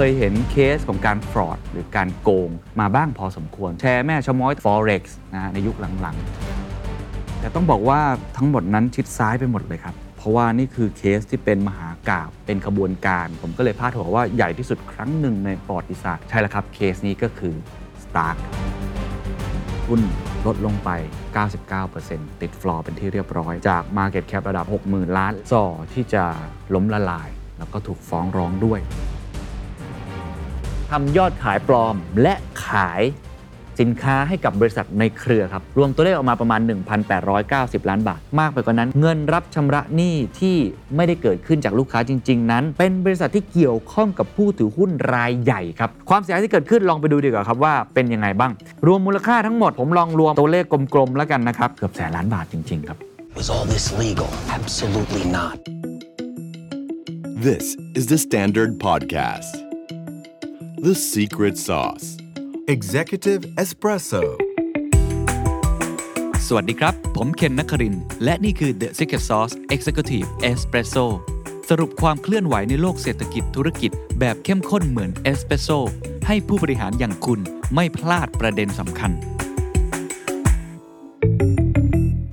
[0.00, 5.02] เคยเห็นเคสของการฟรอดหรือการโกงมาบ้างพอสมควร แชร์แม่ชะม้อย Forex
[5.34, 8.00] นะในยุคหลังๆ แต่ต้องบอกว่า
[8.36, 17.54] ทั้งหมดนั้นชิดซ้ายไปหมดเลยครับ เพราะว่านี่คือเคสที่เป็นมหากาบเป็นขบวนการ ผมก็เลยพาดหัวว่าใหญ่ที่สุดครั้งหนึ่งในประวัติศาสตร์ ใช่แล้วครับ เคสนี้ก็คือ
[18.02, 18.36] Stark
[19.86, 20.00] หุ้น
[20.46, 20.90] ลดลงไป
[21.66, 26.24] 99%ติดฟลอร์เป็นที่เรียบร้อย จาก Market Cap ระดับ 60,000 ล้าน ส่อที่จะ
[26.74, 27.28] ล้มละลาย
[27.58, 28.82] แล้วก็ถูกฟ้องร้องด้วย
[30.90, 32.34] ทำยอดขายปลอมและ
[32.64, 33.02] ขาย
[33.80, 36.60] สินค้าให้กับบริษัทในเครือครับ รวมตัวเลขออกมาประมาณ
[37.24, 40.56] 1,890 ล้านบาท มากไปกว่านั้น เงินรับชำระหนี้ที่
[40.96, 48.52] ไม่ได้เกิดขึ้นจากลูกค้าจริง ๆ นั้น เป็นบริษัทที่เกี่ยวข้องกับผู้ถือหุ้นรายใหญ่ครับ ความเสียหายที่เกิดขึ้นลองไปดูดีกว่าครับว่าเป็นยังไงบ้าง
[48.86, 50.64] รวมมูลค่าทั้งหมดผมลองรวมตัวเลข
[50.94, 52.96] กลม ๆ แล้วกันนะครับ เกือบแสนล้านบาทจริง ๆ ครับ
[53.36, 54.30] Was all this legal?
[54.58, 55.56] Absolutely not.
[57.46, 59.67] This is the Standard Podcast.
[60.86, 62.06] The Secret Sauce.
[62.74, 64.22] Executive Espresso
[66.46, 71.06] สวัสดีครับ ผมเคนนักครินทร์และนี่คือ The Secret Sauce Executive Espresso
[71.68, 73.90] สรุปความเคลื่อนไหวในโลกเศรษฐกิจธุรกิจ
[74.20, 75.68] แบบเข้มข้นเหมือนเอสเปรสโซ
[76.26, 77.40] ให้ผู้บริหารอย่างคุณ
[77.74, 79.12] ไม่พลาดประเด็นสำคัญ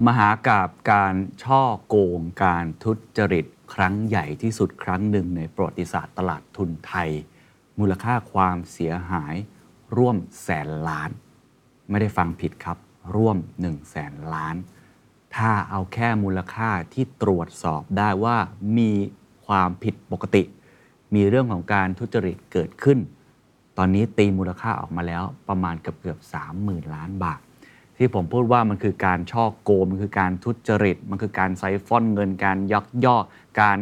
[0.08, 7.12] มหากาบการช่อโกงการทุจริตครั้งใหญ่ที่สุดครั้งหนึ่งในประวัติศาสตร์ตลาดทุนไทย
[7.80, 9.36] มูลค่าความเสียหาย
[9.98, 11.10] ร่วมแสนล้าน
[11.90, 12.78] ไม่ได้ฟังผิดครับ
[13.16, 14.56] ร่วม1 0 0 0 0แสนล้าน
[15.36, 18.38] ถ้าเอาแค่มูลค่าที่ตรวจสอบได้ว่า
[18.78, 18.92] มี
[19.46, 20.44] ความผิดปกติ
[21.16, 23.00] มีเรื่องของการทุจริตเกิดขึ้น
[23.78, 27.40] ตอนนี้ตีมูลค่าออกมาแล้วประมาณเกือบเกือบสามหมื่นล้านบาท
[27.98, 33.24] ที่ผมพูดว่ามันคือการช่อโกงมันคือการทุจริต มันคือการไซฟอนเงินการยักยอก
[33.62, 33.78] การ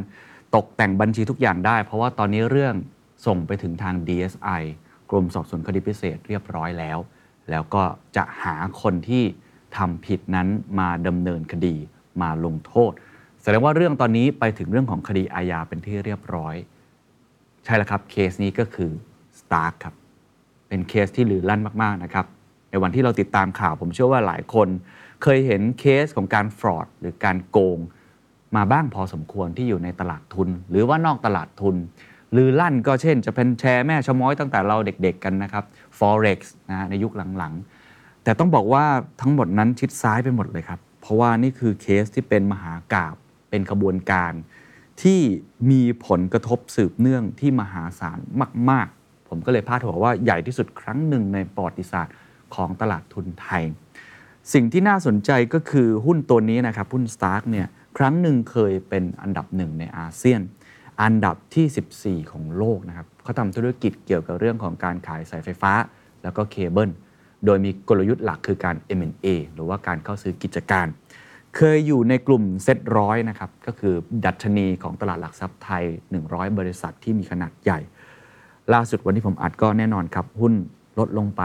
[0.55, 2.75] ตกแต่งบัญชีทุกอย่างได้ เพราะว่าตอนนี้เรื่อง
[3.25, 4.63] ส่งไปถึงทาง DSI
[5.09, 6.97] กรมสอบสวนคดีพิเศษเรียบร้อยแล้ว
[7.49, 7.83] แล้วก็
[8.15, 9.23] จะหาคนที่
[9.77, 10.47] ทำผิดนั้น
[10.79, 11.75] มาดำเนินคดี
[12.21, 12.91] มาลงโทษ
[13.41, 16.55] แสดงว่าเรื่องตอนนี้ไปถึงเรื่องของคดีอาญาเป็นที่เรียบร้อย
[17.63, 18.91] ใช่แล้วครับเคสนี้ก็คือ
[19.39, 19.95] Stark ครับ
[20.67, 22.25] เป็นเคสที่ลือลั่นมากๆนะครับ
[22.69, 24.67] ในวันที่เราติดตามข่าวผมเชื่อว่าหลายคน
[25.23, 27.79] เคยเห็นเคสของการฟรอดหรือการโกง
[28.55, 31.75] มาบ้างพอสมควรที่อยู่ในตลาดทุน หรือว่านอกตลาดทุน
[32.35, 35.63] ลือลั่นก็เช่น จะเป็นแชร์แม่ชะม้อยตั้งแต่เราเด็กๆกันนะครับ
[35.97, 36.39] Forex
[36.69, 38.85] นะฮะในยุคหลังๆ แต่ต้องบอกว่า
[39.21, 43.15] ทั้งหมดนั้นชิดซ้ายไปหมดเลยครับ เพราะว่านี่คือเคสที่เป็นมหากราบ
[43.49, 44.33] เป็นขบวนการ
[45.01, 45.19] ที่
[45.71, 48.19] มีผลกระทบสืบเนื่องที่มหาศาล
[48.69, 52.15] มาก ๆ ผมก็เลยพาดหัวว่าใหญ่ที่สุดครั้งหนึ่งในประวัติศาสตร์
[52.55, 53.63] ของตลาดทุนไทย
[54.53, 57.67] สิ่งที่น่าสนใจก็คือหุ้นตัวนี้นะครับหุ้น Stark เนี่ย
[57.97, 60.41] ครั้งหนึ่งเคยเป็นอันดับหนึ่งในอาเซียน
[61.01, 65.73] อันดับที่ 14 ของโลกนะครับเขาทำธุรกิจเกี่ยวกับเรื่องของการขายสายไฟฟ้า
[66.23, 66.91] แล้วก็เคเบิล
[67.45, 70.87] โดยมีกลยุทธ์หลักคือการ M&A หรือว่าการเข้าซื้อกิจการ
[71.55, 73.93] เคยอยู่ในกลุ่มเซ็ตร้อยนะครับก็คือ
[74.25, 75.83] ดัชนีของตลาดหลักทรัพย์ไทย
[76.21, 77.79] 100 บริษัทที่มีขนาดใหญ่
[78.73, 80.53] ล่าสุดวันที่ผมอัดก็แน่นอนครับ หุ้น
[80.99, 81.41] ลดลงไป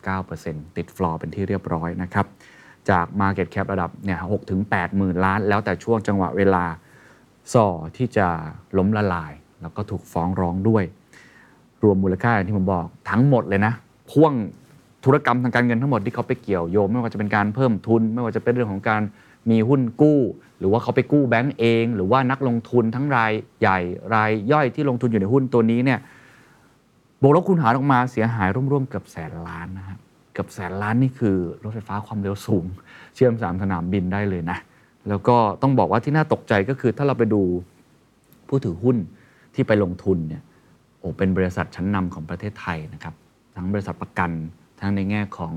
[0.00, 2.26] 99%ติดฟลอร์เป็นที่เรียบร้อยนะครับ
[2.90, 6.64] จาก Market Cap ระดับเนี่ย6ถึง8หมื่นล้าน แล้วแต่ช่วงจังหวะเวลา
[7.54, 8.26] ส่อที่จะ
[8.78, 10.84] ล้มละลาย แล้วก็ถูกฟ้องร้องด้วย
[11.82, 13.72] รวมมูลค่าอย่างที่ผมบอกทั้งหมดเลยนะ
[14.10, 14.32] พ่วง
[15.04, 19.02] ธุรกรรมทางการเงินทั้งหมดที่เขาไปเกี่ยวโยงไม่ว่าจะเป็นการเพิ่มทุน ไม่ว่าจะเป็นเรื่องของการ
[19.50, 20.20] มีหุ้นกู้
[20.58, 23.78] หรือว่าเขาไปกู้แบงก์เอง หรือว่านักลงทุนทั้งรายใหญ่
[24.14, 25.98] รายย่อยที่ลงทุนอยู่ในหุ้นตัวนี้เนี่ย
[27.22, 29.98] บวกลบคูณหารออกมาเสียหายร่วมๆเกือบแสนล้านนะฮะ
[30.32, 32.64] เกือบแสนล้านนี่คือรถไฟฟ้าความเร็วสูง
[33.14, 34.58] เชื่อมสามสนามบินได้เลยนะ
[35.08, 37.42] แล้วก็ต้องบอกว่าที่น่าตกใจก็คือถ้าเราไปดู
[38.48, 38.96] ผู้ถือหุ้น
[39.54, 40.42] ที่ไปลงทุนเนี่ย
[40.98, 43.14] โอ้เป็นบริษัทชั้นนำของประเทศไทยนะครับ
[43.56, 44.30] ทั้งบริษัทประกัน
[44.80, 45.52] ทั้งในแง่ของ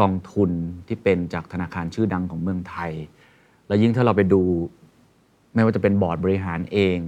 [0.00, 0.50] กองทุน
[0.86, 2.92] ที่เป็นจากธนาคารชื่อดังของเมืองไทย
[3.66, 4.42] แล้วยิ่งถ้าเราไปดู
[5.54, 6.98] ไม่ว่าจะเป็นบอร์ดบริหารเอง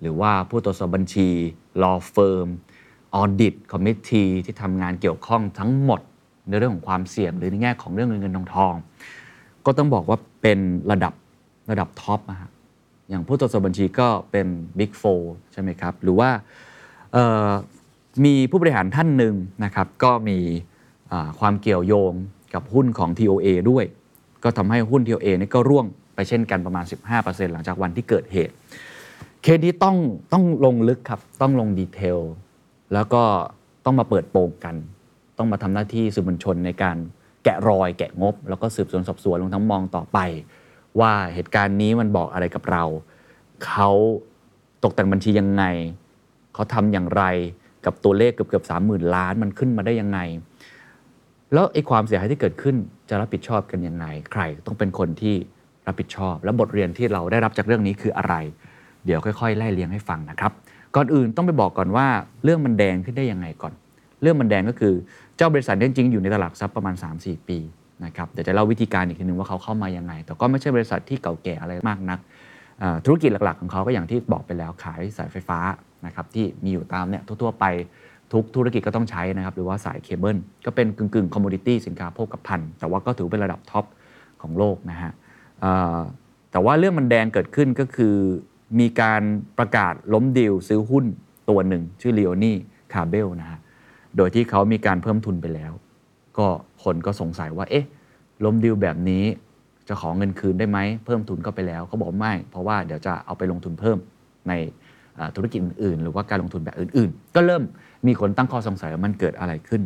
[0.00, 1.28] หรือว่าผู้ตรวจสอบบัญชี
[1.82, 2.48] law firm
[3.20, 6.00] audit committee ที่ทำงานเกี่ยวข้องทั้งหมด
[6.48, 8.74] ในเรื่องของความเสี่ยงหรือในแง่ของเรื่องเงินเงินทองทอง
[9.66, 10.58] ก็ต้องบอกว่า เป็น
[10.90, 11.12] ระดับ
[11.70, 12.50] ระดับท็อปนะฮะ
[13.08, 14.46] อย่างผู้ตรวจสอบบัญชีก็เป็น
[14.78, 14.90] Big
[15.22, 16.30] 4 ใช่ไหมครับ หรือว่า
[18.24, 20.38] มีผู้บริหารท่านหนึ่งนะครับ ก็มี
[21.40, 22.12] ความเกี่ยวโยง
[22.54, 23.84] กับหุ้นของ TOA ด้วย
[24.44, 26.84] ก็ทำให้หุ้น TOA นี่ก็ร่วงไปเช่นกันประมาณ
[27.14, 28.54] 15%หลังจากวันที่เกิดเหตุ
[29.42, 29.96] เคสนี้ต้อง
[30.32, 32.18] ต้องลงลึกครับ ต้องลงดีเทล
[32.94, 33.22] แล้วก็
[33.84, 34.76] ต้องมาเปิดโปงกัน
[35.38, 36.96] ต้องมาทำหน้าที่สื่อมวลชนในการ
[37.44, 40.18] แกะรอยแกะงบ แล้วก็สืบสวนสอบสวนลงทั้งมองต่อไป
[41.00, 42.84] ว่าเหตุการณ์นี้มันบอกอะไรกับเรา
[43.66, 43.90] เขา
[44.84, 45.64] ตกแต่งบัญชียังไง
[46.54, 47.24] เขาทำอย่างไร
[47.84, 50.18] กับตัวเลขเกือบเกือบสามหมื่นล้านมันขึ้นมาได้ยังไง
[51.52, 52.76] แล้วไอ้ความเสียหายที่เกิดขึ้น
[53.08, 55.34] จะรับผิดชอบกันยังไง ใครต้องเป็นคนที่
[55.86, 58.34] รับผิดชอบ และบทเรียนที่เราได้รับจากเรื่องนี้คืออะไร
[59.04, 60.52] เดี๋ยวค่อย ๆ ไล่เลียงให้ฟังนะครับ
[60.94, 62.06] ก่อนอื่นต้องไปบอกก่อนว่า
[62.44, 63.72] เรื่องมันแดงขึ้นได้ยังไงก่อน
[64.22, 64.94] เรื่องมันแดงก็คือ
[65.38, 67.58] เจ้าบริษัทเนี่ยจริงๆอยู่ในตลาดหลักทรัพย์ประมาณ 3-4 ปี
[68.04, 72.18] นะครับเดี๋ยวจะเล่าวิธีการอีกทีนึงว่าเขาเข้ามายังไง แต่ก็ไม่ใช่บริษัทที่เก่าแก่อะไรมากนัก
[73.04, 75.58] ธุรกิจหลักๆ ของเขาก็อย่างที่บอกไปแล้วขายสายไฟฟ้า
[76.06, 77.64] นะครับที่มีอยู่ตามเนี่ยทั่วๆไป
[78.32, 83.84] ทุกธุรกิจก็ต้องใช้นะครับหรือว่าสายเคเบิลก็เป็นกึ่งๆ commodity สินค้าโภคภัณฑ์แต่ว่าก็ถือเป็นระดับ top
[84.42, 85.12] ของโลกนะฮะ
[86.50, 88.14] แต่ว่าเรื่องมันแดงเกิดขึ้นก็คือ
[88.80, 89.22] มีการ
[89.58, 91.04] ประกาศล้มดีลซื้อหุ้น
[91.48, 92.56] ตัวหนึ่ง ชื่อ l ี o อนี่
[92.92, 93.58] คาเบลนะฮะ
[94.18, 95.72] โดยที่เขามีการเพิ่มทุนไปแล้ว
[96.38, 96.46] ก็
[96.84, 97.86] คนก็สงสัยว่า เอ๊ะ
[98.44, 99.24] ล้มดีลแบบนี้
[99.88, 103.98] จะขอเงินคืนได้ไหมเพิ่มทุนก็ไปแล้วเขาบอกไม่ เพราะว่าเดี๋ยวจะเอาไปลงทุนเพิ่ม
[104.48, 104.52] ใน
[105.36, 107.62] ธุรกิจอื่นๆหรือว่าการลงทุนแบบอื่น ๆ ก็เริ่ม
[108.06, 109.82] มีคนตั้งข้อสงสัยว่ามันเกิดอะไรขึ้น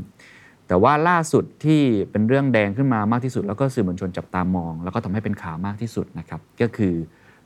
[0.68, 1.80] แต่ว่าล่าสุดที่
[2.10, 6.94] เป็นเรื่องแดงขึ้นมามากที่สุด แล้วก็สื่อมวลชนจับตามอง แล้วก็ทำให้เป็นข่าวมากที่สุดนะครับก็คือ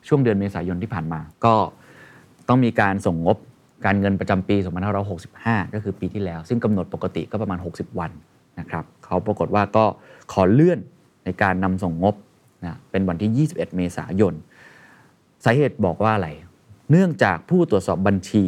[0.08, 1.54] ช่วงเดือนเมษายนที่ผ่านมา ก็
[2.48, 3.36] ต้องมีการส่งงบ
[3.84, 4.56] การเงินประจำปี
[5.14, 8.10] 2565 ก็คือปีที่แล้ว ซึ่งกำหนดปกติก็ประมาณ 60 วัน
[8.60, 9.84] นะครับเขาปรากฏว่าก็
[10.32, 10.78] ขอเลื่อน
[11.24, 12.14] ในการนำส่งงบ
[12.64, 14.34] นะเป็นวันที่ 21 เมษายน
[15.44, 16.28] สาเหตุบอกว่าอะไร
[16.90, 18.44] เนื่องจากผู้ตรวจสอบบัญชี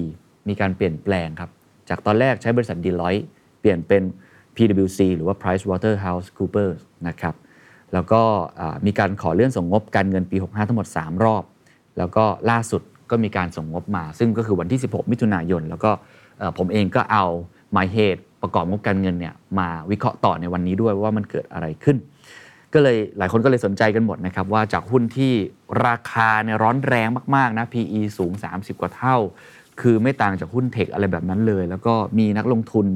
[0.48, 1.50] มีการเปลี่ยนแปลงครับ
[1.88, 3.25] จากตอนแรกใช้บริษัท Deloitte
[3.60, 4.02] เปลี่ยนเป็น
[4.56, 6.78] PwC หรือว่า PricewaterhouseCoopers
[7.08, 7.34] นะครับ
[7.92, 8.22] แล้วก็
[8.86, 11.44] มีการขอเลื่อนส่งงบการเงินปี 65 ทั้งหมด 3 รอบ
[11.98, 15.90] แล้วก็ล่าสุด ก็มีการส่งงบมา ซึ่งก็คือวันที่ 16 มิถุนายน แล้วก็
[16.58, 17.25] ผมเองก็เอา
[17.72, 21.96] หมายเหตุประกอบงบการเงินเนี่ยมาวิเคราะห์ต่อในวันนี้ด้วยว่ามันเกิดอะไรขึ้น
[22.75, 25.32] ก็เลยหลายคนก็เลยสนใจกันหมดนะครับ ว่าจากหุ้นที่
[25.87, 29.16] ราคาเนี่ยร้อนแรงมากๆนะ PE สูง 30 กว่าเท่า
[29.81, 32.87] คือไม่ต่างจากหุ้น tech อะไรแบบนั้นเลย แล้วก็มีนักลงทุน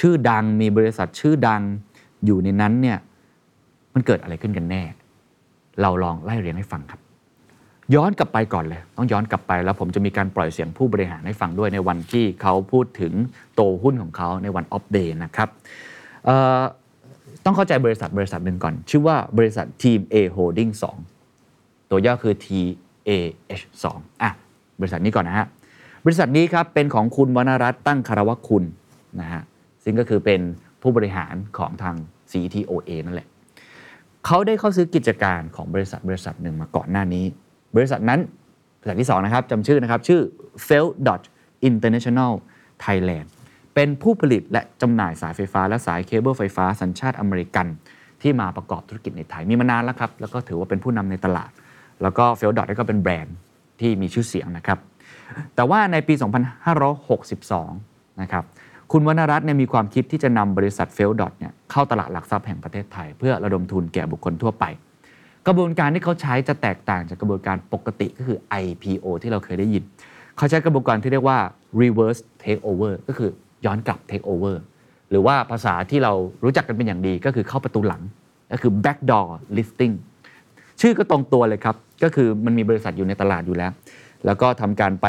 [0.00, 1.62] ชื่อดังมีบริษัทชื่อดัง
[2.24, 2.98] อยู่ในนั้นเนี่ย
[3.94, 4.82] มันเกิดอะไรขึ้นกันแน่
[5.82, 7.00] เราลองไล่เรียงให้ฟังครับ
[7.94, 13.12] ย้อนกลับไปก่อนเลย ต้องย้อนกลับไปแล้วผมจะมีการปล่อยเสียงผู้บริหารให้ฟังด้วยในวันที่เขาพูดถึง
[13.54, 15.48] ตัวหุ้นของเขาในวัน Opp Day นะครับ
[17.44, 20.72] ต้องเข้าใจบริษัทบริษัทหนึ่งก่อน ชื่อว่าบริษัททีม A Holding
[21.30, 24.30] 2 ตัวย่อคือ TAH 2อะ
[24.80, 25.46] บริษัทนี้ก่อนนะฮะ
[26.04, 28.64] บริษัทนี้ครับเป็นของคุณวรรณรัตน์ตั้งคารวะคุณ
[29.20, 29.42] นะฮะ
[29.84, 30.40] ซึ่งก็คือเป็น
[30.82, 31.94] ผู้บริหารของทาง
[32.30, 33.28] CTOA นั่นแหละ
[34.26, 37.24] เขาได้เข้าซื้อกิจการของบริษัทบริษัทหนึ่งมาก่อนหน้านี้
[37.74, 38.20] บริษัทนั้น
[38.78, 40.20] บริษัทที่2นะครับจำชื่อนะครับ ชื่อ
[40.66, 40.86] f e l
[41.68, 42.32] International
[42.84, 43.26] Thailand
[43.74, 47.66] เป็นผู้ผลิตและจำหน่ายสายไฟฟ้าและสายเคเบิลไฟฟ้าสัญชาติอเมริกัน
[48.22, 51.50] ที่มาประกอบธุรกิจในไทยมีมานานแล้วครับ แล้วก็ถือว่าเป็นผู้นำในตลาด
[52.02, 53.36] แล้วก็ f e l d o t ก็เป็นแบรนด์
[53.80, 54.78] ที่มีชื่อเสียงนะครับ
[55.54, 56.14] แต่ว่าในปี
[57.36, 58.44] 2562 นะครับ
[58.92, 64.64] คุณวรรณรัตน์เนี่ยมีความคิดที่จะนำบริษัท Phelps Dodge เนี่ยเข้าตลาดหลักทรัพย์แห่งประเทศไทย เพื่อระดมทุนแก่บุคคลทั่วไป
[65.46, 69.82] กระบวนการที่เขาใช้จะแตกต่างจากกระบวนการปกติก็คือ IPO ที่เราเคยได้ยิน
[70.36, 71.38] เขาใช้กระบวนการที่เรียกว่า
[71.80, 73.30] reverse takeover ก็คือ
[73.64, 74.56] ย้อนกลับ takeover
[75.10, 76.12] หรือว่าภาษาที่เรา
[76.44, 78.02] รู้จักกันเป็นอย่างดีก็คือเข้าประตูหลัง
[78.52, 79.94] ก็คือ backdoor listing
[80.80, 83.72] ชื่อก็ตรงตัวเลยครับ ก็คือมันมีบริษัทอยู่ในตลาดอยู่แล้ว
[84.26, 85.06] แล้วก็ทำการไป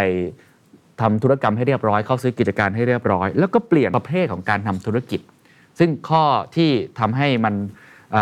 [1.02, 5.22] ทำธุรกรรมให้เรียบร้อย เข้าซื้อกิจการให้เรียบร้อย แล้วก็เปลี่ยนประเภทของการทำธุรกิจ
[5.80, 6.24] ซึ่งข้อ
[6.56, 6.70] ที่
[7.00, 7.54] ทำให้มัน
[8.16, 8.18] อ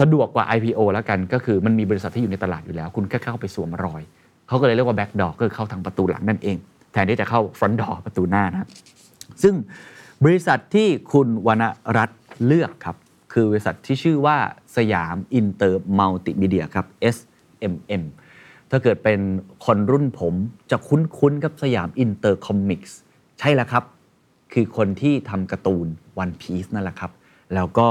[0.00, 4.02] สะดวกกว่า IPO แล้วกันก็คือมันมีบริษัทที่อยู่ในตลาดอยู่แล้ว คุณแค่เข้าไปสวมรอย
[4.48, 6.56] เขาก็เลยเรียกว่า back door ก็คือเข้าทางประตูหลังนั่นเอง
[6.92, 8.68] แทนที่จะเข้า front door ประตูหน้านะ
[9.42, 9.54] ซึ่ง
[10.24, 11.64] บริษัทที่คุณวรรณ
[11.96, 12.96] รัตน์เลือกครับ
[13.32, 14.36] คือบริษัทที่ชื่อว่า
[14.76, 18.04] สยามอินเตอร์มัลติมีเดียครับ SMM
[18.70, 19.20] ถ้าเกิดเป็น
[19.64, 20.34] คนรุ่นผม
[20.70, 22.98] จะคุ้นๆกับสยามอินเตอร์คอมิกส์
[23.38, 23.84] ใช่แล้วครับ
[24.52, 25.86] คือคนที่ทำการ์ตูน
[26.22, 27.10] One Piece นั่นแหละครับ
[27.54, 27.88] แล้วก็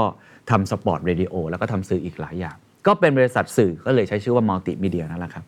[0.50, 2.56] ทำ Sport Radio แล้วก็ทำสื่ออีกหลายอย่าง
[2.86, 5.44] ก็เป็นบริษัทสื่อก็เลยใช้ชื่อว่ามัลติมีเดียนั่นแหละครับ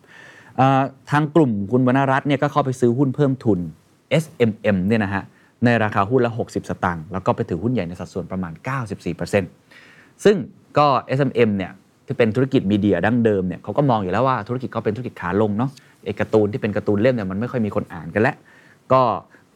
[1.11, 3.59] ทางกลุ่มคุณวรรณรัตน์เนี่ยก็เข้าไปซื้อหุ้นเพิ่มทุน
[4.23, 5.23] SMM เนี่ยนะฮะ
[5.65, 8.53] ในราคาหุ้นละ 60 สตางค์แล้วก็ไปถือหุ้นใหญ่ในสัดส่วนประมาณ
[9.19, 10.35] 94%ซึ่ง
[10.77, 11.71] ก็ SMM เนี่ย
[12.05, 15.71] ที่เป็นธุรกิจมีเดียดั้งเดิมเนี่ยเขาก็มองอยู่แล้วว่าธุรกิจเขาเป็นธุรกิจขาลงเนาะ
[16.05, 18.35] ไอ้การ์ตูนที่เป็นการ์ตูนเล่มเนี่ยมันไม่ค่อยมีคนอ่านกันแล้ว
[18.93, 19.01] ก็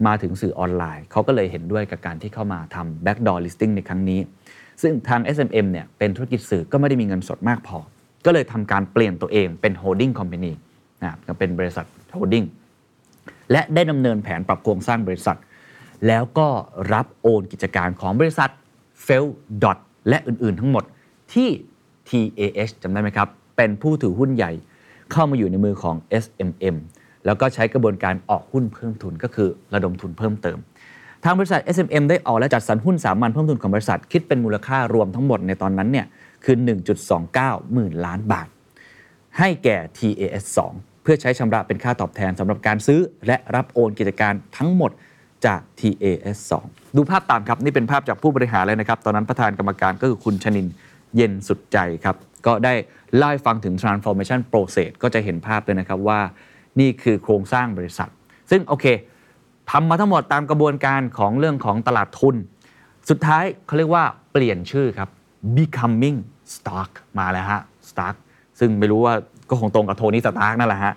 [0.07, 4.19] มาถึงสื่อออนไลน์ เขาก็เลยเห็นด้วยกับการที่เข้ามาทำ backdoor listing ในครั้งนี้
[4.81, 7.77] ซึ่งทาง SMM เนี่ยเป็นธุรกิจสื่อก็ไม่ได้มีเงินสดมากพอ
[8.25, 10.51] ก็เลยทำการเปลี่ยนตัวเองเป็น holding company
[11.01, 12.45] นะครับก็เป็นบริษัท holding
[13.51, 15.37] และได้ดำเนินแผนปรับโครงสร้างบริษัท
[16.07, 16.47] แล้วก็
[16.93, 18.49] รับโอนกิจการของบริษัท
[19.05, 19.25] f e l
[19.63, 19.77] d o t
[20.09, 20.83] และอื่นๆ ทั้งหมด
[21.33, 21.49] ที่
[22.09, 24.51] TAH จำได้ไหมครับ เป็นผู้ถือหุ้นใหญ่
[25.11, 26.75] เข้ามาอยู่ในมือของ SMM
[27.25, 30.57] แล้วก็ใช้กระบวนการออกหุ้นเพิ่มทุนก็คือระดมทุนเพิ่มเติม
[31.29, 36.05] ทางบริษัท SMM ได้ออกและจัดสรรหุ้นสามัญเพิ่มทุนของบริษัทคิดเป็นมูลค่ารวมทั้งหมดในตอนนั้นเนี่ย
[36.43, 36.55] คือ
[37.15, 38.47] 1.29 หมื่นล้านบาท
[39.37, 40.43] ให้แก่ TAS
[40.75, 44.91] 2 เพื่อใช้ชำระเป็นค่าตอบแทนสำหรับการซื้อ และรับโอนกิจการทั้งหมด
[45.45, 50.67] จาก TAS 2 ดูภาพตามครับ นี่เป็นภาพจากผู้บริหารเลยนะครับ ตอนนั้นประธานกรรมการก็คือคุณชนิน
[51.15, 52.15] เย็นสุดใจครับ
[52.45, 52.73] ก็ได้
[53.15, 56.19] เล่าให้ฟังถึง transformation process ก็จะเห็นภาพเลยนะครับว่า
[56.79, 58.09] นี่คือโครงสร้างบริษัท
[58.51, 58.87] ซึ่งโอเค
[59.71, 62.35] ทำมาทั้งหมดตามกระบวนการของเรื่องของตลาดทุน
[63.09, 65.09] สุดท้ายเขาเรียกว่าเปลี่ยนชื่อครับ
[65.55, 66.17] becoming
[66.53, 68.15] stock มาแล้วฮะ stock
[68.59, 69.13] ซึ่งไม่รู้ว่า
[69.49, 70.93] ก็คงตรงกับโทนี่สตาร์กนั่นแหละฮะ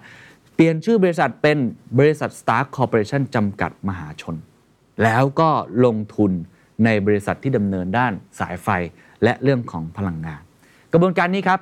[0.55, 1.59] เปลี่ยนชื่อบริษัทเป็น
[1.99, 4.37] บริษัท Stark Corporation จำกัดมหาชน
[5.03, 5.51] แล้วก็
[5.85, 6.33] ลงทุน
[6.85, 8.69] ในบริษัทที่ดำเนินด้านสายไฟ
[9.25, 10.43] และเรื่องของพลังงาน
[10.93, 11.61] กระบวนการนี้ครับ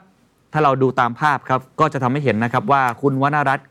[0.53, 3.69] ถ้าเราดูตามภาพครับ ก็จะทำให้เห็นนะครับว่าคุณวรรณรัตน์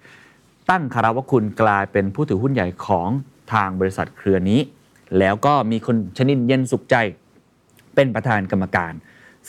[0.70, 3.10] ตั้งคารวะคุณกลายเป็นผู้ถือหุ้นใหญ่ของ
[3.54, 4.60] ทางบริษัทเครือนี้
[5.20, 6.96] แล้วก็มีคนชนินเย็นสุขใจ
[7.96, 8.94] เป็นประธานกรรมการ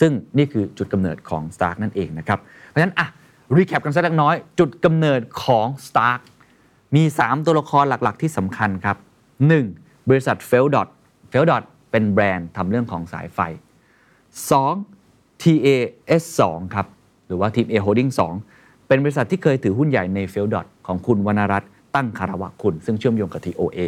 [0.00, 3.06] ซึ่งนี่คือจุดกำเนิดของ Stark นั่นเองนะครับ เพราะฉะนั้นอะ
[3.56, 6.20] รีแคปกันสักเล็กน้อย จุดกำเนิดของ Stark
[6.96, 8.96] มี 3 ตัวละครหลักๆ ที่สำคัญครับ
[9.52, 10.08] 1.
[10.08, 10.88] บริษัท f e l d o t
[11.32, 13.38] f e l d o t เป็นแบรนด์ทำเรื่องของสายไฟ
[14.60, 15.42] 2.
[15.42, 16.86] TAS 2ครับ
[17.26, 18.10] หรือว่า Team A Holding
[18.40, 18.57] 2
[18.88, 23.78] เป็นบริษัทที่เคยถือหุ้นใหญ่ใน f e l d o t ของคุณวรรณรัตน์ตั้งคารวะคุณ ซึ่งเชื่อมโยงกับ TOA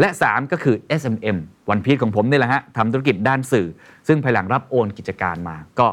[0.00, 1.36] และ 3 ก็คือ SMM
[1.70, 3.66] วันพี e ของผมนี่แหละฮะทำธุรกิจด้านสื่อ
[4.08, 5.86] ซึ่งภายหลังรับโอนกิจการมา ก็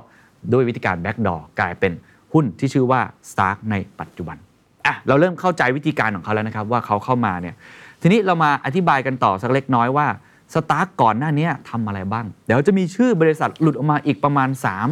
[0.53, 1.91] ด้วยวิธีการ backdoor กลายเป็น
[2.33, 3.01] หุ้นที่ชื่อว่า
[3.31, 4.37] Stark ในปัจจุบัน
[4.85, 7.55] อะเราเริ่มเข้าใจวิธีการของเขาแล้วนะครับว่าเขาเข้ามาเนี่ย
[8.01, 10.07] ทีนี้เรามาอธิบายกันต่อสักเล็กน้อยว่า
[10.53, 14.49] Stark ก่อนหน้านี้ทำอะไรบ้าง เดี๋ยวจะมีชื่อบริษัทหลุดออกมาอีกประมาณ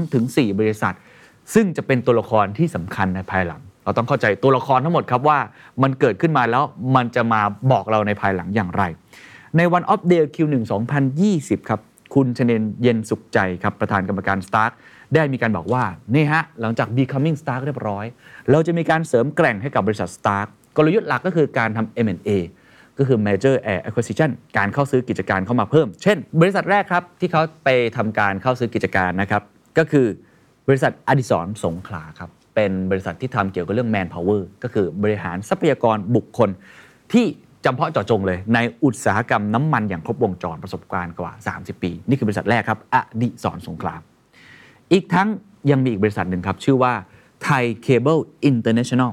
[0.08, 0.96] 3-4 บริษัท
[1.54, 5.40] ซึ่งจะเป็นตัวละครที่สำคัญในภายหลัง เราต้องเข้าใจตัวละครทั้งหมดครับว่า
[5.84, 6.64] มันเกิดขึ้นมาแล้ว
[6.96, 8.84] มันจะมาบอกเราในภายหลังอย่างไร
[9.58, 10.56] ในวันออฟเดย์ Q1
[11.16, 11.80] 2020ครับ
[12.16, 14.72] คุณชเนนเย็นสุขใจครับประธานกรรมการ Stark
[15.16, 15.84] ได้มีการบอกว่า
[16.16, 18.06] นี่ฮะ หลังจาก becoming Stark เรียบร้อย
[18.52, 20.48] เราจะมีการเสริมแกร่งให้กับบริษัท Stark
[20.78, 22.30] กลยุทธ์หลักก็คือการทำ M&A
[22.98, 29.44] ก็คือ Major Air Acquisition การเข้าซื้อกิจการเข้ามาเพิ่ม เช่น บริษัทแรกครับ ที่เขาไปทำการเข้าซื้อกิจการนะครับ
[29.78, 30.08] ก็คือ
[30.68, 36.50] บริษัทอดิสรสงขลาครับเป็นบริษัทที่ทำเกี่ยวกับเรื่อง manpower ก็คือบริหารทรัพยากรบุคคล
[37.14, 37.26] ที่
[37.66, 43.96] จำเพาะเจาะจงเลย ในอุตสาหกรรมน้ำมันอย่างครบวงจรประสบการณ์กว่า 30 ปี นี่คือบริษัทแรกครับอดิสรสงขลา
[44.92, 45.28] อีกทั้ง
[45.72, 46.94] ยังมีอีกบริษัทหนึ่งครับ ชื่อว่า
[47.44, 49.12] ไทยเคเบิลอินเตอร์เนชั่นแนล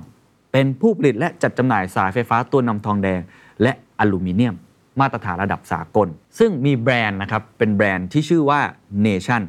[0.53, 3.21] เป็นผู้ผลิตและจัดจำหน่ายสายไฟฟ้าตัวนำทองแดง
[3.63, 4.55] และอลูมิเนียม
[5.01, 8.61] มาตรฐานระดับสากล ซึ่งมีแบรนด์นะครับ เป็นแบรนด์ที่ชื่อว่า
[9.07, 9.43] Nation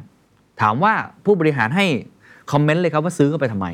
[0.60, 0.92] ถามว่า
[1.24, 1.86] ผู้บริหารให้
[2.52, 3.66] comment เลยครับว่าซื้อเข้าไปทำไม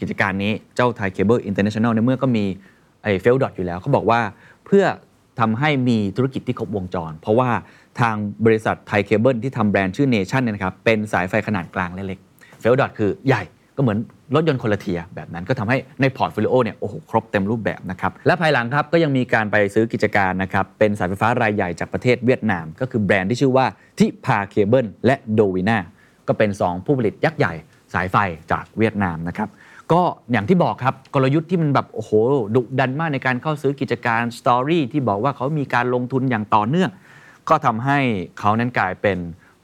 [0.00, 2.44] กิจการนี้เจ้าไทยเคเบิลอินเตอร์เนชั่นแนลในเมื่อก็มี
[3.02, 4.20] ไอ้ Phelps Dodge อยู่แล้วเขาบอกว่า
[4.66, 4.84] เพื่อ
[5.40, 7.50] ทำให้มีธุรกิจที่ครบวงจร เพราะว่า
[8.00, 12.18] ทางบริษัทไทยเคเบิลที่ทำแบรนด์ชื่อเนชั่นเนี่ยนะครับเป็นสายไฟขนาดกลางและเล็ก
[12.60, 13.42] Phelps Dodge คือใหญ่
[13.76, 13.98] ก็เหมือน
[14.34, 23.66] รถยนต์คนละ tier แบบนั้นก็ทำให้ใน portfolio เนี่ยโอ้โหครบเต็มรูปแบบนะครับและภายหลังครับก็ยังมีการไปซื้อกิจการนะครับเป็นสายไฟฟ้ารายใหญ่จากประเทศเวียดนาม ก็คือแบรนด์ที่ชื่อว่า
[23.98, 25.78] Thipha Cable และ Dovina
[26.30, 27.52] ก็เป็น 2 ผู้ผลิตยักษ์ใหญ่
[27.94, 28.16] สายไฟ
[28.52, 29.48] จากเวียดนามนะครับ
[29.92, 32.10] ก็อย่างที่บอกครับกลยุทธ์ที่มันแบบโอ้โห
[32.54, 36.90] ดุดันมากในการเข้าซื้อกิจการ story ที่บอกว่าเขามีการลงทุนอย่างต่อเนื่อง
[37.48, 37.98] ก็ทำให้
[38.38, 39.18] เขานั้นกลายเป็น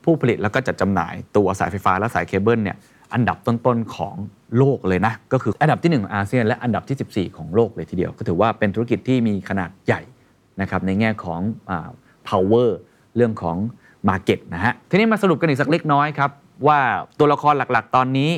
[0.05, 2.77] ผู้ผลิตแล้วก็จัดจำหน่ายตัวสายไฟฟ้าและสายเคเบิลเนี่ย
[3.15, 4.15] อันดับต้นๆของ
[4.59, 10.01] โลกเลยนะ ก็คืออันดับที่ 1 ของอาเซียน และอันดับที่ 14 ของโลกเลยทีเดียว ก็ถือว่าเป็นธุรกิจที่มีขนาดใหญ่
[10.61, 11.73] นะครับในแง่ของอ
[12.29, 12.69] power
[13.17, 13.57] เรื่องของ
[14.09, 16.31] market นะฮะทีนี้มาสรุปกันอีกสักเล็กน้อยครับ
[16.67, 16.81] ว่า
[17.19, 18.31] ตัวละครหลักๆ ตอนนี้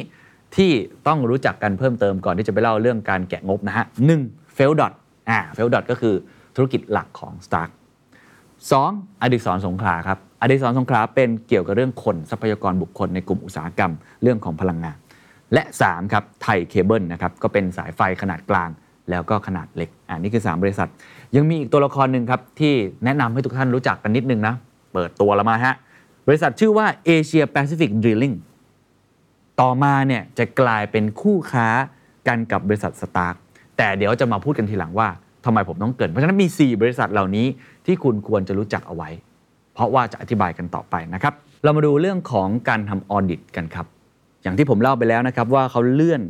[0.56, 0.70] ที่
[1.06, 4.20] ต้องรู้จักกันเพิ่มเติมก่อนที่จะไปเล่าเรื่องการแกะงบนะฮะหนึ่ง
[4.54, 4.92] Phelps Dodge
[5.30, 6.14] อ่า Phelps Dodge ก็คือ
[6.56, 7.70] ธุรกิจหลักของ Stark
[8.72, 8.90] สอง
[9.22, 14.96] อดิศรสงขลาครับอดิศรสงขลาเป็นเกี่ยวกับเรื่องคนทรัพยากรบุคคลในกลุ่มอุตสาหกรรมเรื่องของพลังงาน
[15.54, 18.70] และ3ครับไทยเคเบิลนะครับก็เป็นสายไฟขนาดกลาง
[19.10, 20.88] แล้วก็ขนาดเล็กอ่านี่คือ 3 บริษัท
[21.36, 22.72] ยังมีอีกตัวละครหนึ่งครับที่
[23.04, 24.54] แนะนำให้ทุกท่านรู้จักกันนิดนึงนะ
[24.92, 25.74] เปิดตัวแล้วมาฮะ
[26.28, 28.36] บริษัทชื่อว่า Asia Pacific Drilling
[29.60, 31.68] ต่อมาเนี่ยจะกลายเป็นคู่ค้า
[32.28, 33.38] กันกับบริษัทสตาร์
[33.76, 35.08] แต่เดี๋ยวจะมาพูดกันทีหลังว่า
[35.44, 37.46] ทำไมผมต้องเกิน เพราะฉะนั้นมี 4 บริษัทเหล่านี้
[37.86, 39.08] ที่คุณควรจะรู้จักเอาไว้
[39.74, 43.86] เพราะว่าจะอธิบายกันต่อไปนะครับ เรามาดูเรื่องของการทำออดิตกันครับ
[44.42, 46.22] อย่างที่ผมเล่าไปแล้วนะครับว่าเขาเลื่อน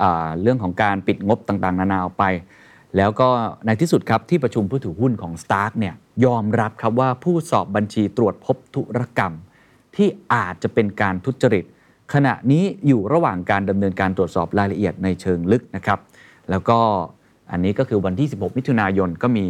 [0.00, 0.02] อ
[0.42, 2.24] เรื่องของการปิดงบต่างๆ นานาออกไป
[2.96, 3.28] แล้วก็
[3.66, 9.32] ในที่สุดครับที่ประชุมผู้ถือหุ้นของ Stark เนี่ยยอมรับครับว่าผู้สอบบัญชีตรวจพบธุรกรรม
[9.96, 11.64] ที่อาจจะเป็นการทุจริต
[12.14, 15.98] ขณะนี้อยู่ระหว่างการดำเนินการตรวจสอบรายละเอียดในเชิงลึกนะครับ
[16.50, 16.78] แล้วก็
[17.50, 19.46] อันนี้ก็คือวันที่ 16 มิถุนายนก็มี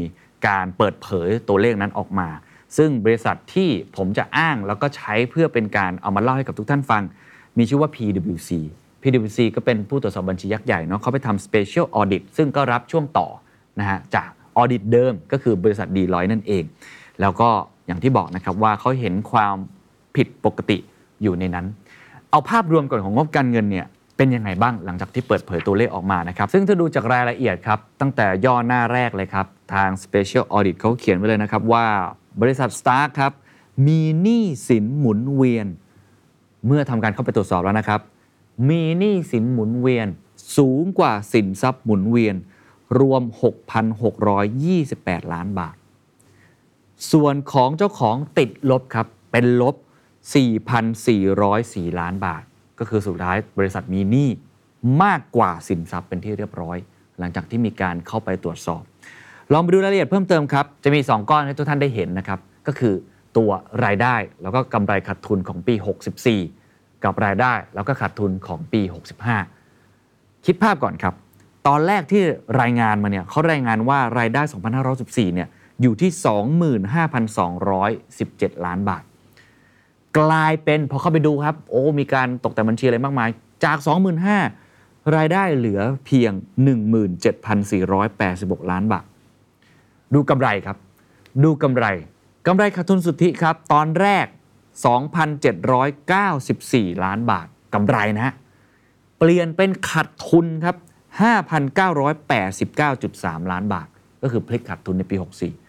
[0.49, 2.29] การเปิดเผยตัวเลขนั้นออกมา
[2.77, 7.03] ซึ่งบริษัทที่ผมจะอ้างแล้วก็ใช้เพื่อเป็นการเอามาเล่าให้กับทุกท่านฟัง
[7.59, 8.51] มีชื่อว่า PwC
[9.03, 13.29] PwC ก็เป็นผู้ตรวจสอบบัญชียักษ์ใหญ่เนาะเขาไปทำ Special Audit ซึ่งก็รับช่วงต่อ
[13.81, 16.65] นะฮะจากออดิตเดิมก็คือบริษัทดีลอยนั่นเอง
[17.21, 17.49] แล้วก็
[17.87, 19.57] อย่างที่บอกนะครับว่าเขาเห็นความ
[20.17, 20.79] ผิดปกติ
[21.23, 21.67] อยู่ในนั้น
[22.31, 23.87] เอาภาพรวมก่อนของงบการเงินเนี่ย
[24.17, 31.87] เป็นยังไงบ้างหลังจากที่เปิดเผยตัวเลขออกมานะครับ ซึ่งถ้าดูจากรายละเอียดครับ ตั้งแต่ย่อหน้าแรกเลยครับ ทาง Special Audit เขาเขียนไว้เลยนะครับว่า
[32.41, 33.33] บริษัท Stark ครับ
[33.87, 35.67] มีหนี้สินหมุนเวียน
[36.67, 38.01] เมื่อทำการเข้าไปตรวจสอบแล้วนะครับ
[38.69, 40.09] มีหนี้สินหมุนเวียน
[40.57, 42.37] สูงกว่าสินทรัพย์หมุนเวียน
[43.01, 43.23] รวม
[44.09, 45.77] 6,628 ล้านบาท
[47.13, 49.75] ส่วนของเจ้าของติดลบครับ เป็นลบ
[50.87, 52.43] 4,404 ล้านบาท
[52.79, 54.29] ก็คือสุดท้ายบริษัทมีหนี้
[55.03, 56.77] มากกว่าสินทรัพย์เป็นที่เรียบร้อย
[57.19, 58.83] หลังจากที่มีการเข้าไปตรวจสอบ
[59.53, 62.95] ลองไปดูรายละเอียดเพิ่มเติมครับ จะมี 2 ก้อนให้ทุกท่านได้เห็นนะครับ ก็คือ
[63.37, 63.51] ตัว
[63.85, 65.75] รายได้แล้วก็กำไรขาดทุนของปี
[66.17, 66.58] 64
[67.05, 68.81] กับรายได้แล้วก็ขาดทุนของปี
[69.65, 71.15] 65 คิดภาพก่อนครับ
[71.67, 72.23] ตอนแรกที่
[72.61, 74.43] รายงานมาเนี่ยเขารายงานว่ารายได้
[74.89, 75.49] 2514เนี่ย
[75.83, 76.11] อยู่ที่
[76.99, 79.03] 25,217 ล้านบาท
[80.19, 83.29] กลายเป็นพอเข้าไปดูครับ โอ้ มีการตกแต่งบัญชีอะไรมากมาย
[83.65, 83.79] จาก
[84.47, 86.33] 25,000 รายได้เหลือเพียง
[87.91, 89.05] 17,486 ล้านบาท
[90.15, 90.77] ดูกำไรครับ
[91.45, 91.87] ดูกำไร
[92.47, 94.27] กำไรขาดทุนสุทธิครับ ตอนแรก
[94.85, 98.35] 2,794 ล้านบาทกำไรนะฮะ
[99.19, 100.77] เปลี่ยนเป็นขาดทุนครับ
[101.19, 103.89] 5,989.3 ล้านบาท
[104.23, 105.17] ก็คือพลิกขาดทุนในปี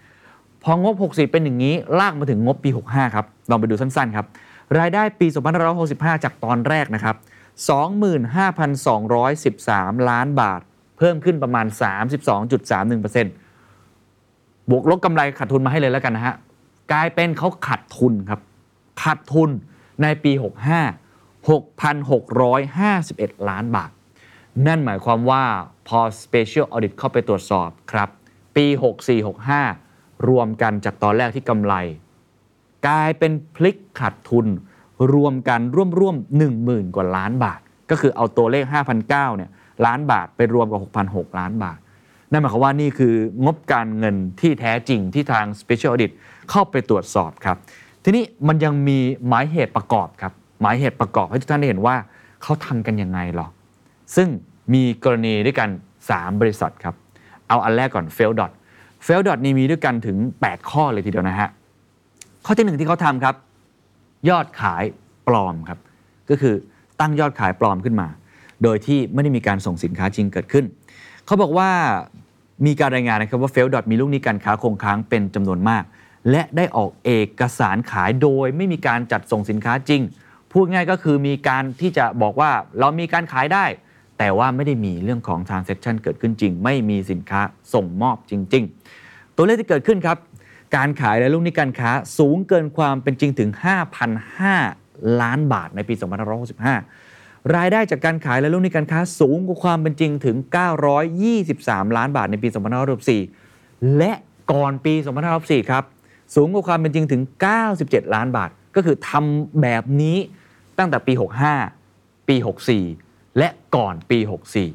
[0.05, 4.27] 64 พองบ 64 เป็นอย่างนี้ ลากมาถึงงบปี 65 ครับ ลองไปดูสั้นๆครับ
[4.79, 5.27] รายได้ปี
[5.75, 7.15] 2565 จากตอนแรกนะครับ
[8.37, 10.61] 25,213 ล้านบาท
[10.97, 11.65] เพิ่มขึ้นประมาณ
[12.37, 16.35] 32.31%บวกลบกำไรขาดทุนมาให้เลยแล้วกันนะฮะ
[16.91, 18.39] กลายเป็นเขาขาดทุนครับ
[19.01, 19.49] ขาดทุน
[20.01, 20.45] ในปี 65
[21.49, 23.91] 6,651 ล้านบาท
[24.67, 25.43] นั่นหมายความว่า
[25.87, 28.09] พอ Special Audit เข้าไปตรวจสอบครับ
[28.55, 28.65] ปี
[29.47, 31.73] 64-65 รวมกันจากตอนแรกที่กำไร
[32.87, 34.47] กลายเป็นพลิกขาดทุน
[35.13, 35.59] รวมกัน
[35.99, 37.59] ร่วมๆ10,000 กว่าล้านบาท
[37.89, 38.63] ก็คือเอาตัวเลข
[39.01, 39.51] 5,900เนี่ย
[39.85, 41.79] ล้านบาทไปรวมกับ6,600ล้านบาท
[42.31, 43.13] นั่นหมายความว่านี่คือ
[43.45, 46.11] งบการเงินที่แท้จริงที่ทาง Special Audit
[46.49, 47.57] เข้าไปตรวจสอบครับ
[48.03, 51.95] ทีนี้มันยังมีหมายเหตุประกอบครับ หมายเหตุประกอบให้ทุกท่านได้เห็นว่า
[52.43, 53.47] เขาทำกันยังไงหรอ
[54.15, 54.27] ซึ่ง
[54.73, 55.69] มีกรณีด้วยกัน
[56.05, 56.95] 3 บริษัทครับ
[57.47, 58.51] เอาอันแรกก่อน f a i l d o t
[59.05, 61.49] f a i l d o t นี่มีด้วยกันถึง 8 ข้อเลยทีเดียวนะฮะ
[62.45, 63.35] ข้อที่หนึ่งที่เขาทำครับ
[64.29, 64.83] ยอดขาย
[65.27, 65.79] ปลอมครับ
[66.29, 66.55] ก็คือ
[66.99, 68.07] ตั้งยอดขายปลอมขึ้นมา
[68.63, 70.65] โดยที่ไม่ได้มีการส่งสินค้าจริงเกิดขึ้น
[71.25, 71.69] เขาบอกว่า
[72.65, 75.83] มีการรายงานนะครับว่าเฟลดอทมีลูกหนี้การค้าคงค้างเป็นจำนวนมาก
[76.31, 80.01] และได้ออกเอกสารขายโดยไม่มีการจัดส่งสินค้าจริง
[80.51, 83.65] พูดง่ายก็คือมีการที่จะบอกว่าเรามีการขายได้
[84.17, 87.41] แต่ว่าไม่ได้มีเรื่องของ transaction เกิดขึ้นจริง ไม่มีสินค้า
[87.73, 88.63] ส่งมอบจริง
[88.99, 90.17] ๆ ตัวเลขที่เกิดขึ้นครับ
[90.75, 93.49] การขายและลูกหนี้การค้าสูงเกินความเป็นจริงถึง
[94.35, 95.93] 5,005 ล้านบาทในปี
[96.73, 100.37] 2565 รายได้จากการขายและลูกหนี้การค้าสูงกว่าความเป็นจริงถึง
[101.17, 102.47] 923 ล้านบาทในปี
[103.23, 104.11] 2564 และ
[104.51, 104.93] ก่อนปี
[105.33, 105.83] 2564 ครับ
[106.35, 107.21] สูงกว่าความเป็นจริงถึง
[107.67, 110.17] 97 ล้านบาท ก็คือทำแบบนี้
[110.77, 111.13] ตั้งแต่ปี
[111.71, 112.35] 65 ปี
[112.87, 114.19] 64 และก่อนปี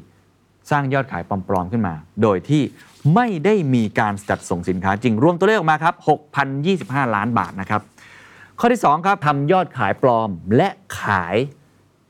[0.07, 2.63] 64 สร้างยอดขายปลอมๆขึ้นมา โดยที่
[3.15, 5.95] ไม่ได้มีการจัดส่งสินค้าจริง รวมตัวเลขออกมาครับ
[6.55, 7.81] 6,025 ล้านบาทนะครับ
[8.59, 10.69] ข้อที่ 2 ครับทำยอดขายปลอมและ
[11.01, 11.35] ขาย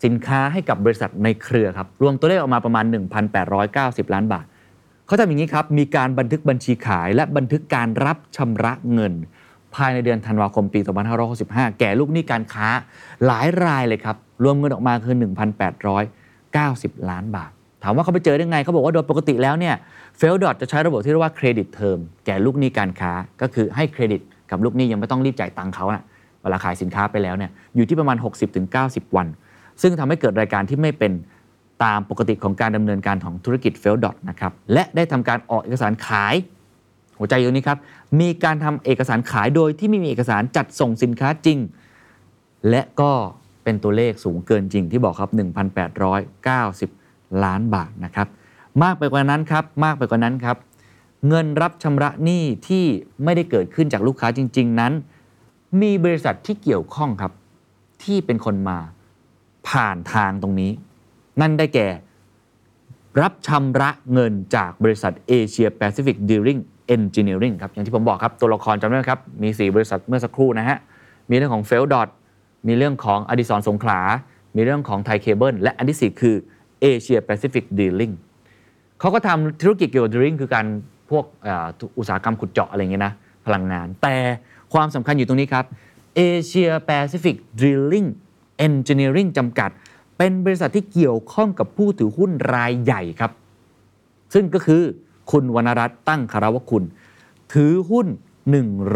[0.04, 2.86] สินค้าให้กับบริษัทในเครือครับ รวมตัวเลขออกมาประมาณ
[3.50, 4.46] 1,890 ล้านบาท
[5.08, 9.14] เขาทำอย่างนี้ครับ มีการบันทึกบัญชีขายและบันทึกการรับชำระเงิน
[9.76, 10.80] ภายในเดือนธันวาคมปี
[11.30, 12.68] 2565 แก่ลูกหนี้การค้า
[13.26, 15.16] หลายรายเลยครับ รวมเงินออกมาคือ
[15.92, 17.52] 1,890 ล้านบาท
[17.84, 19.76] ถามว่าเขาไปเจอได้ไงเขาบอกว่าโดยปกติแล้วเนี่ย
[20.18, 23.12] Phelps Dodge จะใช้ระบบที่เรียกว่า credit term แก่ลูกหนี้การค้า
[23.42, 26.04] ก็คือให้เครดิตกับลูกหนี้ยังไม่ต้องรีบจ่ายตังค์เขานะ
[26.42, 28.18] เวลาขายสินค้าไปแล้วเนี่ยอยู่ที่ประมาณ
[28.66, 29.28] 60-90 วัน
[29.82, 31.12] ซึ่งทำให้เกิดรายการที่ไม่เป็น
[31.84, 36.36] ตามปกติของการดำเนินการของธุรกิจ Phelps Dodge นะครับและได้ทำการออกเอกสารขาย
[37.20, 37.80] หัวใจตรงนี้ครับ
[38.20, 41.60] มีการทำเอกสารขายโดยที่ไม่มีเอกสารจัดส่งสินค้าจริง
[42.70, 43.12] และก็
[43.64, 45.32] เป็นตัวเลขสูงเกินจริงที่บอกครับ
[46.58, 48.28] 1,890 ล้านบาทนะครับ
[48.84, 50.58] มากไปกว่านั้นครับ มากไปกว่านั้นครับ
[51.28, 52.86] เงินรับชำระหนี้ที่
[53.24, 54.94] ไม่ได้เกิดขึ้นจากลูกค้าจริง ๆ นั้น
[55.82, 57.32] มีบริษัทที่เกี่ยวข้องครับ
[58.04, 58.78] ที่เป็นคนมา
[59.70, 60.72] ผ่านทางตรงนี้
[61.42, 61.88] นั่นได้แก่
[63.22, 66.60] รับชำระเงินจากบริษัทเอเชียแปซิฟิกดีลิง
[66.96, 70.78] Engineering ครับอย่างที่ผมบอกครับตัวละครจำได้ไหมครับ มี 4 บริษัทเมื่อสักครู่นะฮะ
[71.30, 72.10] มีเรื่องของ f e l d o t
[72.68, 74.00] มีเรื่องของอดิสรสงขลา
[74.56, 76.36] มีเรื่องของไทยเคเบิลและอันที่ 4 คือ
[76.84, 78.14] Asia Pacific Dealing
[79.00, 80.66] เขาก็ทำธุรกิจเกี่ยวกับ drilling คือการ
[81.10, 81.26] พวก
[81.98, 83.14] อุตสาหกรรมขุดเจาะอะไรอย่างเงี้ยนะ
[83.46, 84.16] พลังงาน แต่
[84.74, 85.66] ความสำคัญอยู่ตรงนี้ครับ
[86.20, 88.10] Asia Pacific Drilling
[88.68, 89.70] Engineering จำกัด
[90.18, 93.32] เป็นบริษัทที่เกี่ยวข้องกับผู้ถือหุ้นรายใหญ่ครับ
[94.34, 94.84] ซึ่งก็คือ
[95.32, 96.84] คุณวรรณรัตน์ตั้งคารวคุณ
[97.54, 98.08] ถือหุ้น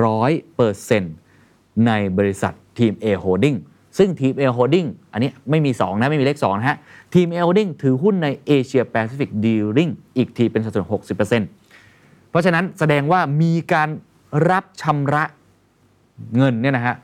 [0.09, 3.57] 100%ในบริษัททีม A Holding
[3.97, 6.77] ซึ่งทีม A Holding อันนี้ไม่มี 2 นะ ไม่มีเลข2นะฮะ
[7.13, 13.89] ทีม A Holding ถือหุ้นใน Asia Pacific Dealing อีกทีเป็นสัดส่วน 60%เพราะฉะนั้นแสดงว่ามีการ
[14.51, 15.23] รับชำระ
[16.35, 16.95] เงินเนี่ยนะฮะ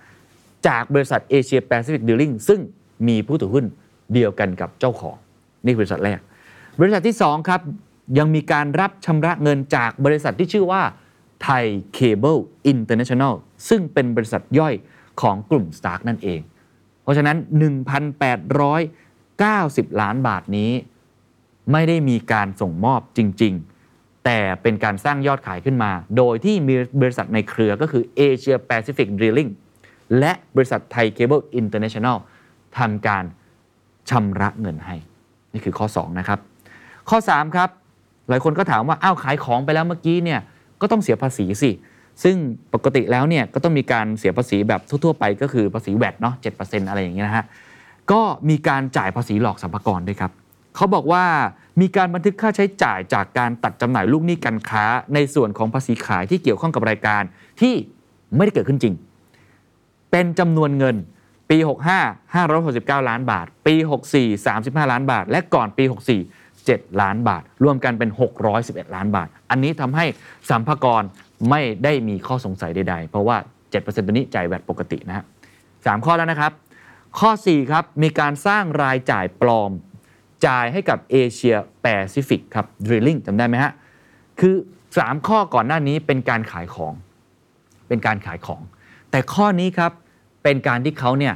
[0.67, 2.59] จากบริษัท Asia Pacific Dealing ซึ่ง
[3.07, 3.65] มีผู้ถือหุ้น
[4.13, 5.15] เดียวกันกับเจ้าของ
[5.65, 6.19] นี่คือบริษัทแรก
[6.79, 7.61] บริษัทที่ 2 ครับ
[8.17, 10.81] ยังมีการรับชำระเงินจากบริษัทที่ชื่อว่า
[11.43, 12.37] ไทยเคเบิล
[12.67, 13.33] อินเตอร์เนชั่นแนล
[13.69, 14.73] ซึ่งเป็นบริษัทย่อย
[15.21, 16.39] ของกลุ่ม Stark นั่นเอง
[17.01, 17.37] เพราะฉะนั้น
[18.89, 20.71] 1,890 ล้านบาทนี้
[21.71, 23.53] ไม่ได้มีการส่งมอบจริง
[23.89, 29.51] ๆ แต่เป็นการสร้างยอดขายขึ้นมา โดยที่มีบริษัทในเครือก็คือ Asia Pacific Drilling
[30.19, 32.17] และบริษัทไทยเคเบิลอินเตอร์เนชั่นแนล
[32.77, 33.23] ทำการ
[34.09, 34.95] ชำระเงินให้
[35.53, 36.39] นี่คือข้อ 2 นะครับ
[37.09, 37.69] ข้อ 3 ครับ
[38.29, 40.39] หลายคนก็ถามว่าอ้าวขายของไปแล้วเมื่อกี้เนี่ย
[40.81, 41.71] ก็ต้องเสียภาษีสิ
[42.23, 42.35] ซึ่ง
[42.73, 47.45] ปกติแล้วเนี่ยก็ต้องมีการเสียภาษีแบบทั่วๆไปก็คือภาษีแวดเนาะ7%อะไรอย่างเงี้ยนะฮะ
[48.11, 50.31] ก็มีการจ่ายภาษีหลอกสัมภากรด้วยครับ
[50.75, 51.23] เขาบอกว่า
[51.81, 57.23] มีการบันทึกค่าใช้จ่ายจากการตัดจำหน่ายลูกหนี้การค้า ในส่วนของภาษีขายที่เกี่ยวข้องกับรายการ
[57.61, 57.73] ที่
[58.35, 58.93] ไม่ได้เกิดขึ้นจริง
[60.11, 60.95] เป็นจำนวนเงิน
[61.49, 63.75] ปี 65 569 ล้านบาท ปี
[64.13, 65.83] 64 35 ล้านบาท และก่อนปี
[66.19, 68.09] 64 7 ล้านบาท รวมกันเป็น
[68.53, 70.05] 611 ล้านบาท อันนี้ทำให้
[70.49, 71.03] สัมภากร
[71.49, 73.37] ไม่ได้มีข้อสงสัยใด ๆ เพราะว่า
[73.71, 75.25] 7%ตัวนี้จ่ายแวดปกตินะฮะ
[75.85, 76.51] สามข้อแล้วนะครับ
[77.19, 79.71] ข้อ 4 ครับ มีการสร้างรายจ่ายปลอม
[80.47, 83.71] จ่ายให้กับเอเชียแปซิฟิกครับ Drilling จำได้ไหมฮะ
[84.39, 84.55] คือ
[84.91, 86.93] 3 ข้อก่อนหน้านี้เป็นการขายของ
[87.87, 88.61] เป็นการขายของ
[89.11, 89.91] แต่ข้อนี้ครับ
[90.43, 91.35] เป็นการที่เขาเนี่ย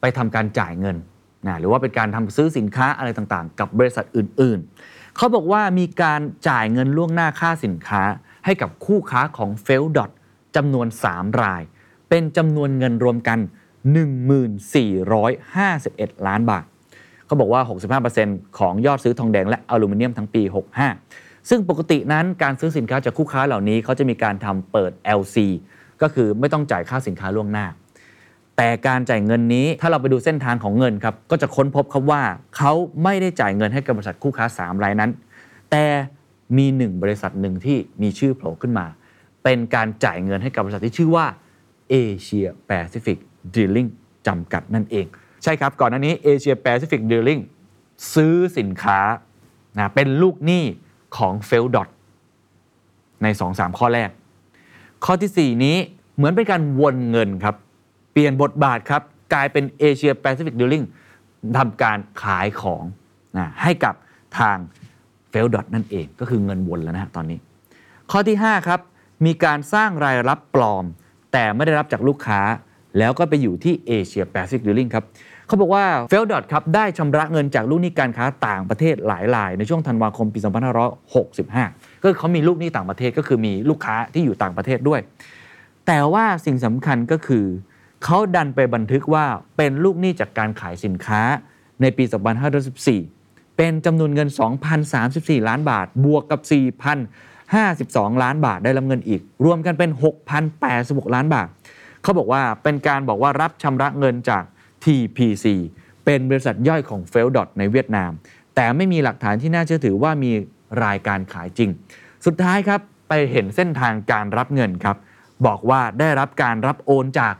[0.00, 0.96] ไปทำการจ่ายเงิน
[1.46, 8.02] นะหรือว่าเป็นการทำซื้อสินค้าอะไรต่างๆ กับบริษัทอื่นๆ เขาบอกว่ามีการจ่ายเงินล่วงหน้าค่าสินค้า
[8.44, 10.10] ให้กับคู่ค้าของ f e l d o t
[10.56, 11.62] จำนวน 3 ราย
[12.08, 13.38] เป็นจำนวนเงินรวมกัน
[15.02, 16.64] 1451 ล้านบาท
[17.26, 17.62] เขาบอกว่า
[18.10, 20.42] 65%ของยอดซื้อทองแดงและอลูมิเนียมทั้งปี
[20.96, 25.36] 65 ซึ่งปกตินั้นการซื้อสินค้าจากคู่ค้าเหล่านี้เขาจะมีการทำเปิด LC
[26.02, 27.66] ก็คือไม่ต้องจ่ายค่าสินค้าล่วงหน้า
[28.56, 32.22] แต่การจ่ายเงินนี้ถ้าเราไปดูเส้นทางของเงินครับก็จะค้นพบครับว่า
[32.56, 35.10] เขาไม่ได้จ่ายเงินให้กับบริษัทคู่ค้า 3 รายนั้น
[35.70, 35.84] แต่
[36.56, 38.86] มีหนึ่งบริษัทหนึ่งที่มีชื่อโผล่ขึ้นมา
[39.44, 41.26] เป็นการจ่ายเงินให้กับบริษัทที่ชื่อว่า
[41.92, 43.18] Asia Pacific
[43.54, 43.90] Dealing
[44.26, 45.06] จำกัดนั่นเอง
[45.42, 47.42] ใช่ครับก่อนหน้านี้ Asia Pacific Dealing
[48.14, 48.98] ซื้อสินค้า
[49.78, 50.64] นะเป็นลูกหนี้
[51.16, 51.88] ของ f e l d o t
[53.22, 54.10] ใน 2-3 ข้อแรก
[55.04, 55.76] ข้อทีสี่ 4 นี้
[56.16, 57.56] เหมือนเป็นการวนเงินครับ
[58.12, 59.02] เปลี่ยนบทบาทครับ
[59.34, 60.86] กลายเป็น Asia Pacific Dealing
[61.58, 62.84] ทำการขายของ
[63.38, 63.94] นะให้กับ
[64.38, 64.56] ทาง
[65.32, 67.38] f e l d o t นั่นเองก็คือเงินวนแล้วนะฮะตอนนี้
[68.10, 68.80] ข้อที่ 5 ครับ
[69.26, 70.84] มีการสร้างรายรับปลอม
[71.32, 72.40] แต่ไม่ได้รับจากลูกค้า
[72.98, 75.04] แล้วก็ไปอยู่ที่ Asia Pacific Dealing ครับ
[75.46, 80.38] เขาบอกว่า f e l d o t ครับได้ชำระเงินจากลูกหนี้การค้าต่างประเทศหลายราย ในช่วงธันวาคมปี
[81.20, 85.00] 2565 ก็คือเขามีลูกหนี้ต่างประเทศก็คือมีลูกค้าที่อยู่ต่างประเทศด้วย
[85.86, 87.44] แต่ว่าสิ่งสำคัญก็คือ
[88.04, 91.22] เขาดันไปบันทึกว่าเป็นลูกหนี้จากการขายสินค้า
[91.80, 92.04] ในปี
[92.80, 94.28] 2514 เป็นจำนวนเงิน
[94.88, 96.40] 2,034 ล้านบาท บวกกับ
[97.12, 99.90] 4,052 ล้านบาทได้รับเงินอีก รวมกันเป็น
[100.52, 101.48] 6,086 ล้านบาท
[102.02, 104.42] เขาบอกว่าเป็นการบอกว่ารับชำระเงินจาก
[104.84, 105.46] TPC
[106.04, 108.10] เป็นบริษัทย่อยของ f e l d o t ในเวียดนาม
[108.54, 110.32] แต่ไม่มีหลักฐานที่น่าเชื่อถือว่ามี
[110.84, 111.70] รายการขายจริง
[112.26, 114.96] สุดท้ายครับไปเห็นเส้นทางการรับเงินครับ
[115.46, 117.34] บอกว่าได้รับการรับโอนจาก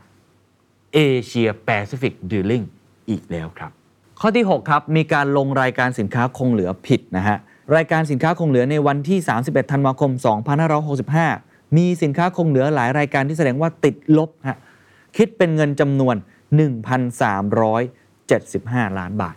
[0.95, 2.65] Asia Pacific Dealing
[3.09, 3.71] อีกแล้วครับ
[4.19, 7.37] ข้อที่ 6 ครับ มีการลงรายการสินค้าคงเหลือผิดนะฮะ
[7.75, 10.11] รายการสินค้าคงเหลือในวันที่ 31 ธันวาคม
[10.93, 14.57] 2565 มีสินค้าคงเหลือหลายรายการที่แสดงว่าติดลบฮะ
[15.17, 16.15] คิดเป็นเงินจำนวน
[18.17, 19.35] 1,375 ล้านบาท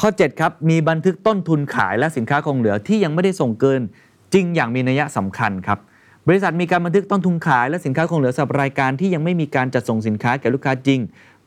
[0.00, 3.80] ข้อ 7 ครับ มีบันทึกต้นทุนขายและสินค้าคงเหลือที่ยังไม่ได้ส่งเกิน
[4.34, 5.78] จริงอย่างมีนัยสำคัญครับ
[6.26, 11.00] บริษัทมีการบันทึกต้นทุนขายและสินค้าคงเหลือสำหรับรายการที่ยังไม่มีการจัดส่งสินค้าแก่ลูกค้าจริง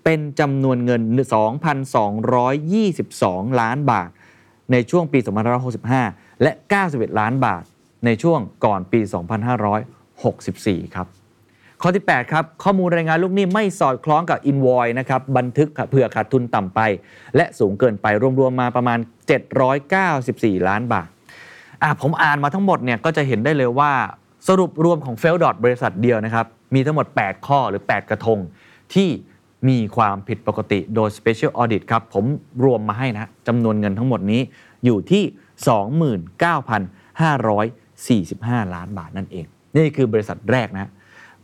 [0.04, 1.02] เป็นจำนวนเงิน
[2.32, 4.10] 2,222 ล้านบาท
[4.72, 5.20] ในช่วงปี
[5.82, 6.52] 2565 และ
[6.86, 7.64] 91 ล้านบาท
[8.06, 9.00] ในช่วงก่อนปี
[10.18, 11.08] 2564 ครับ
[11.82, 16.80] ข้อที่ 8 ครับ ข้อมูลรายงานลูกหนี้ไม่สอดคล้องกับ invoice นะครับบันทึกเผื่อขาดทุนต่ำไป
[17.36, 18.06] และสูงเกินไป
[18.40, 19.00] รวมๆมาประมาณ
[20.04, 21.08] 794 ล้านบาท
[21.84, 23.92] อะผมอ่านมาทั้งหมดเนี่ยก็จะเห็นได้เลยว่า
[24.48, 28.40] สรุปรวมของ f e l d o t บริษัทเดียวนะครับ มีทั้งหมด 8 ข้อหรือ 8 กระทง
[28.94, 29.10] ที่
[29.70, 32.26] มีความผิดปกติโดย Special Audit ครับ ผม
[32.64, 34.42] รวมมาให้นะจำนวนเงินทั้งหมดนี้
[34.86, 35.24] อยู่ที่
[38.30, 40.90] 29,545 ล้านบาทนั่นเอง นี่คือบริษัทแรกนะ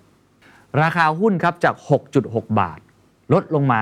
[0.82, 1.76] ราคาหุ้นครับจาก
[2.18, 2.80] 6.6 บาท
[3.34, 3.82] ลดลงมา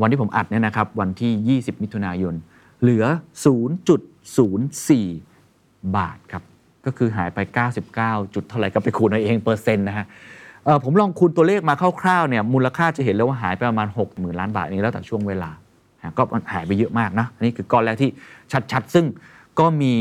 [0.00, 2.34] วันที่ผมอัดเนี่ยนะครับ วันที่ 20 มิถุนายน
[2.80, 3.04] เหลือ
[5.10, 6.42] 0.04 บาทครับ
[6.86, 7.38] ก็คือหายไป
[7.86, 10.06] 99 จุดเท่าไหร่ก็ไปคูณเอาเองเปอร์เซ็นต์นะฮะ
[10.84, 15.50] ผมลองคูณตัวเลขมาคร่าวๆเนี่ยมูลค่าจะเห็นแล้วว่าหายไปประมาณ 60,000 ล้านบาทนี้แล้วแต่ช่วงเวลา
[16.18, 18.10] ก็หายไปเยอะมากนะอันนี้คือก้อนแรกที่
[18.72, 19.06] ชัดๆ ซึ่ง
[19.58, 19.94] ก็มี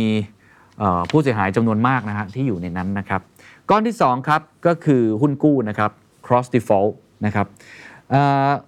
[1.12, 3.22] ผู้เสียหายจำนวนมากนะฮะที่อยู่ในนั้นนะครับ
[3.70, 5.92] ก้อนที่2ครับก็คือหุ้นกู้นะครับ
[6.26, 6.92] cross default
[7.26, 7.48] นะครับ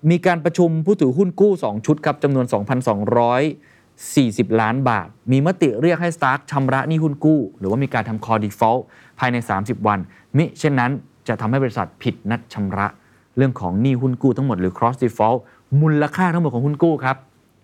[0.10, 2.46] มีการประชุมผู้ถือหุ้นกู้ 2 ชุดครับจำนวน
[3.34, 8.82] 2,240 ล้านบาท มีมติเรียกให้ Stark ชำระหนี้หุ้นกู้ หรือว่ามีการทำ call default
[9.20, 10.00] ภายใน 30 วัน
[10.38, 10.92] มิเช่นนั้น
[11.28, 12.88] จะทำให้บริษัทผิดนัดชำระ
[13.38, 15.40] เรื่องของหนี้หุ้นกู้ทั้งหมดหรือ cross default
[15.82, 17.18] มูลค่าทั้งหมดของหุ้นกู้ครับ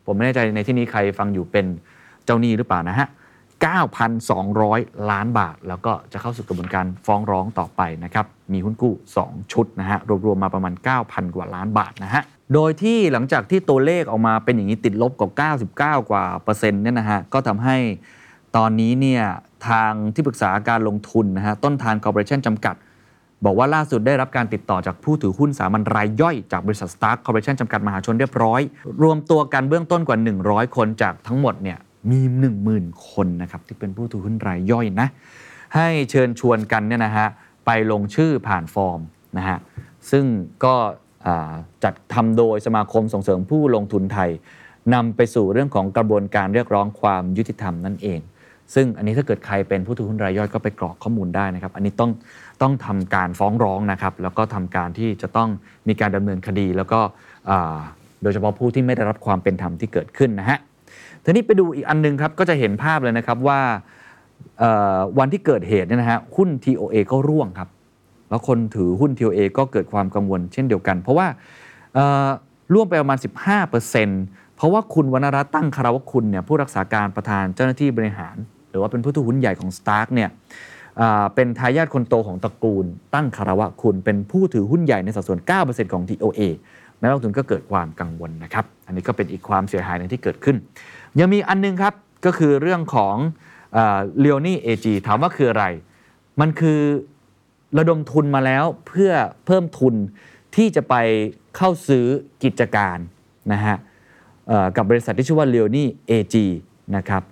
[0.06, 1.66] ผมไม่แน่ใจในที่นี้ใครฟังอยู่เป็น
[2.26, 3.08] เจ้าหนี้หรือเปล่านะฮะ
[3.58, 8.93] 9,200 ล้านบาท แล้วก็จะเข้าสู่กระบวนการฟ้องร้องต่อไปนะครับ มีหุ้นกู้
[9.24, 15.52] 2 ชุดนะฮะ รวมๆมาประมาณ 9,000 กว่าล้านบาทนะฮะ โดยที่หลังจากที่ตัวเลขออกมาเป็นอย่างนี้ติดลบกว่า
[16.00, 17.78] 99 กว่าเปอร์เซ็นต์เนี่ยนะฮะ ก็ทำให้
[18.58, 19.24] ตอนนี้เนี่ย
[19.70, 22.76] ทางที่ปรึกษาการลงทุนนะฮะ ต้นทานคอร์ปอเรชั่นจำกัด
[23.46, 28.62] บอกว่าล่าสุดได้รับการติดต่อจากผู้ถือหุ้นสามัญรายย่อยจากบริษัท Stark Corporation จำกัดมหาชนเรียบร้อย
[29.04, 30.17] รวมตัวกันเบื้องต้นกว่า
[30.48, 31.78] 100 คนจากทั้งหมดเนี่ย
[32.12, 32.20] มี
[32.63, 35.08] 10,000 คนนะครับที่เป็นผู้ถือหุ้นรายย่อยนะ
[35.76, 37.28] ให้เชิญชวนกันเนี่ยนะฮะ
[37.65, 39.00] ไปลงชื่อผ่านฟอร์ม
[39.38, 39.58] นะฮะ
[40.12, 40.26] ซึ่ง
[40.65, 40.76] ก็
[41.84, 44.30] จัดทำโดยสมาคมส่งเสริมผู้ลงทุนไทย
[44.93, 48.20] นำไปสู่เรื่องของกระบวนการเรียกร้องความยุติธรรมนั่นเอง
[48.76, 52.12] ซึ่งอันนี้ถ้าเกิดใครเป็นผู้ถือหุ้นรายย่อยก็ไปกรอกข้อมูลได้นะครับ อันนี้ต้อง
[52.62, 55.50] ต้องทำการฟ้องร้องนะครับ แล้วก็ทำการที่จะต้อง
[55.88, 57.00] มีการดำเนินคดี แล้วก็
[58.22, 60.60] โดยเฉพาะผู้ที่ไม่ได้รับความเป็นธรรมที่เกิดขึ้นนะฮะ
[61.28, 63.60] ทีนี้ไปดูอีกอันหนึงครับก็จะเห็นภาพเลยนะครับว่า
[65.20, 67.70] วันที่เกิดเหตุเนี่ยนะฮะหุ้น TOA ก็ร่วงครับ
[68.30, 71.28] แล้วคนถือหุ้น TOA ก็เกิดความกังวลเช่นเดียวกัน เพราะว่า
[72.74, 73.18] ร่วงไปประมาณ
[73.88, 78.36] 15%เพราะว่าคุณวรรณรัตน์ตั้งคารวะคุณเนี่ยผู้รักษาการประธานเจ้าหน้าที่บริหาร
[78.70, 80.30] หรือว่าเป็นผู้ถือหุ้นใหญ่ของ Stark เนี่ย
[81.36, 86.42] เป็นทายาทคนโตของตระกูล ตั้งคารวะคุณเป็นผู้ถือหุ้นใหญ่ในสัดส่วน 9%ของ TOA
[87.02, 90.58] นักลงทุนก็เกิดความกังวลนะครับ อันนี้ก็เป็นอีกความเสียหายหนึ่งที่เกิดขึ้น
[91.20, 91.94] ยังมีอันนึงครับ
[92.26, 93.16] ก็คือเรื่องของ
[94.20, 95.66] เลียวนี่เอจีถามว่าคืออะไร
[96.42, 96.80] มันคือ
[97.78, 99.12] ระดมทุนมาแล้วเพื่อ
[99.46, 99.96] เพิ่มทุน
[100.56, 100.96] ที่จะไป
[101.56, 102.06] เข้าซื้อ
[102.44, 102.98] กิจการ
[103.54, 103.78] นะฮะ
[104.76, 106.36] กับบริษัทที่ชื่อว่า l e o n i AG
[106.96, 107.24] นะครับ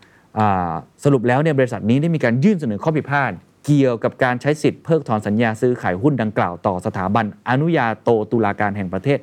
[1.04, 3.32] สรุปแล้วเนี่ยบริษัทนี้ได้มีการยื่นเสนอข้อพิพาท
[3.65, 9.19] เกี่ยวกับการใช้สิทธิ์เพิกถอนสัญญาซื้อขายหุ้นดังกล่าวต่อสถาบันอนุญาโตตุลาการแห่งประเทศ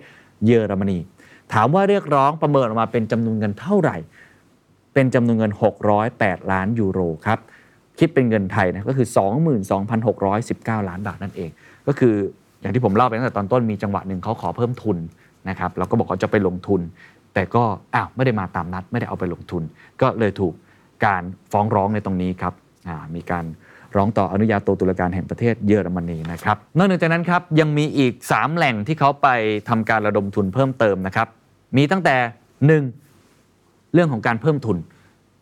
[0.46, 0.98] เยอรมนี
[1.52, 3.96] ถามว่าเรียกร้องประเมินออกมาเป็นจำนวนเงินเท่าไหร่
[4.94, 5.52] เป็นจำนวนเงิน
[6.02, 7.38] 608 ล้านยูโรครับ
[7.98, 9.06] คิดเป็นเงินไทยนะก็คือ
[10.18, 11.50] 22,619 ล้านบาทนั่นเอง
[11.86, 12.14] ก็คือ
[12.60, 14.96] อย่างที่ผมเล่าไปตั้งแต่ตอนต้นมีจังหวะหนึ่งเขาขอเพิ่มทุน
[15.48, 16.80] นะครับแล้วก็บอกเขาจะไปลงทุน
[17.34, 19.62] แต่ก็อ้าวไม่ได้มาตามนัดไม่ได้เอาไปลงทุน
[20.00, 20.54] ก็เลยถูก
[21.06, 22.54] การฟ้องร้องในตรงนี้ครับ
[23.14, 23.44] มีการ
[23.96, 29.28] ร้องต่ออนุญาโตตุลาการแห่งประเทศเยอรมนีนะครับ นอกจากนั้นครับยังมีอีก 3 แหล่งที่เขาไป
[29.68, 31.28] ทำการระดมทุนเพิ่มเติมนะครับ
[31.76, 32.16] มีตั้งแต่
[33.20, 34.76] 1 เรื่องของการเพิ่มทุน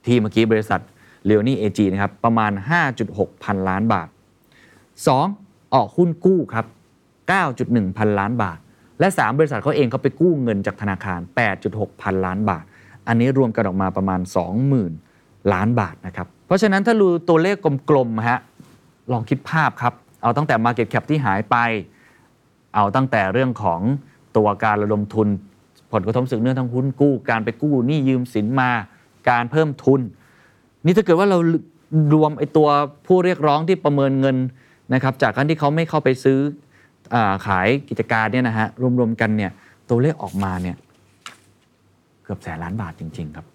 [0.06, 0.80] ที่เมื่อกี้บริษัท
[1.26, 2.52] เล o นี่เอจีนะครับประมาณ
[2.98, 4.08] 5.6 พันล้านบาท
[5.10, 5.74] 2.
[5.74, 6.66] ออกหุ้นกู้ครับ
[7.30, 8.58] 9.1 พันล้านบาท
[9.00, 11.20] และ 3 บริษัทเขาเองเขาไปกู้เงินจากธนาคาร
[11.60, 12.64] 8.6 พันล้านบาท
[13.08, 14.20] อันนี้รวมกันออกมาประมาณ
[14.86, 17.56] 20,000 ล้านบาทนะครับ เพราะฉะนั้นถ้าดูตัวเลข
[17.90, 18.40] กลมๆฮะ
[19.12, 21.56] ลองคิดภาพครับ เอาตั้งแต่ Market Cap ที่หายไป
[22.74, 23.80] เอาตั้งแต่เรื่องของ
[24.36, 25.28] ตัวการระดมทุน
[25.92, 28.70] ผลกระทบสึกเนื่องทั้งหุ้นกู้ การไปกู้หนี้ยืมสินมา
[29.30, 30.00] การเพิ่มทุน
[30.84, 31.38] นี่ถ้าเกิดว่าเรา
[32.14, 32.68] รวมไอ้ตัว
[33.06, 34.36] ผู้เรียกร้องที่ประเมินเงิน
[34.94, 36.38] นะครับ จากการที่เขาไม่เข้าไปซื้อ
[37.14, 38.66] อขายกิจการเนี่ยนะฮะ
[38.98, 39.50] รวมๆกันเนี่ย
[39.90, 40.76] ตัวเลขออกมาเนี่ย
[42.24, 43.46] เกือบแสนล้านบาทจริง ๆ ครับ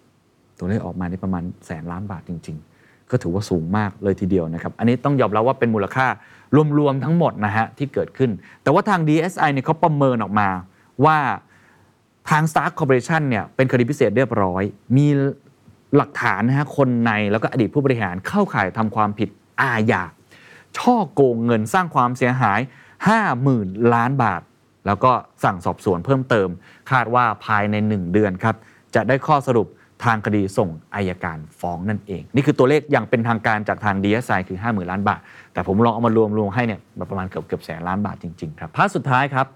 [0.58, 2.75] ตัวเลขออกมานี่ประมาณแสนล้านบาทจริง ๆ
[3.10, 6.06] ก็ถือว่าสูงมากเลยทีเดียวนะครับ อันนี้ต้องยอมรับว่าเป็นมูลค่า
[6.78, 8.30] รวมๆทั้งหมดนะฮะที่เกิดขึ้น
[8.62, 10.48] แต่ว่าทาง DSI เนี่ยเขาประเมินออกมา
[11.04, 11.18] ว่า
[12.30, 14.62] ทาง Stark Corporation เนี่ยเป็นคดีพิเศษเรียบร้อย
[14.96, 15.06] มี
[15.96, 19.28] หลักฐานนะฮะคนในแล้วก็อดีตผู้บริหารเข้าข่ายทำความผิด
[19.62, 20.02] อาญา
[20.78, 22.60] ช่อโกงเงินสร้างความเสียหาย
[23.26, 24.42] 50,000 ล้านบาท
[24.86, 25.12] แล้วก็
[25.44, 26.48] สั่งสอบสวนเพิ่มเติม
[26.90, 28.56] คาดว่าภายใน 1 เดือนครับ
[28.94, 29.66] จะได้ข้อสรุป
[30.04, 35.20] ทางคดีส่งอัยการฟ้องนั่นเอง นี่คือตัวเลขอย่างเป็นทางการจากทาง DSI คือ 50,000 ล้านบาท
[35.52, 36.80] แต่ผมลองเอามารวมรวมให้เนี่ย
[37.10, 39.46] ประมาณเกือบเกือบแสนล้านบาทจริงๆครับ part สุดท้ายครับ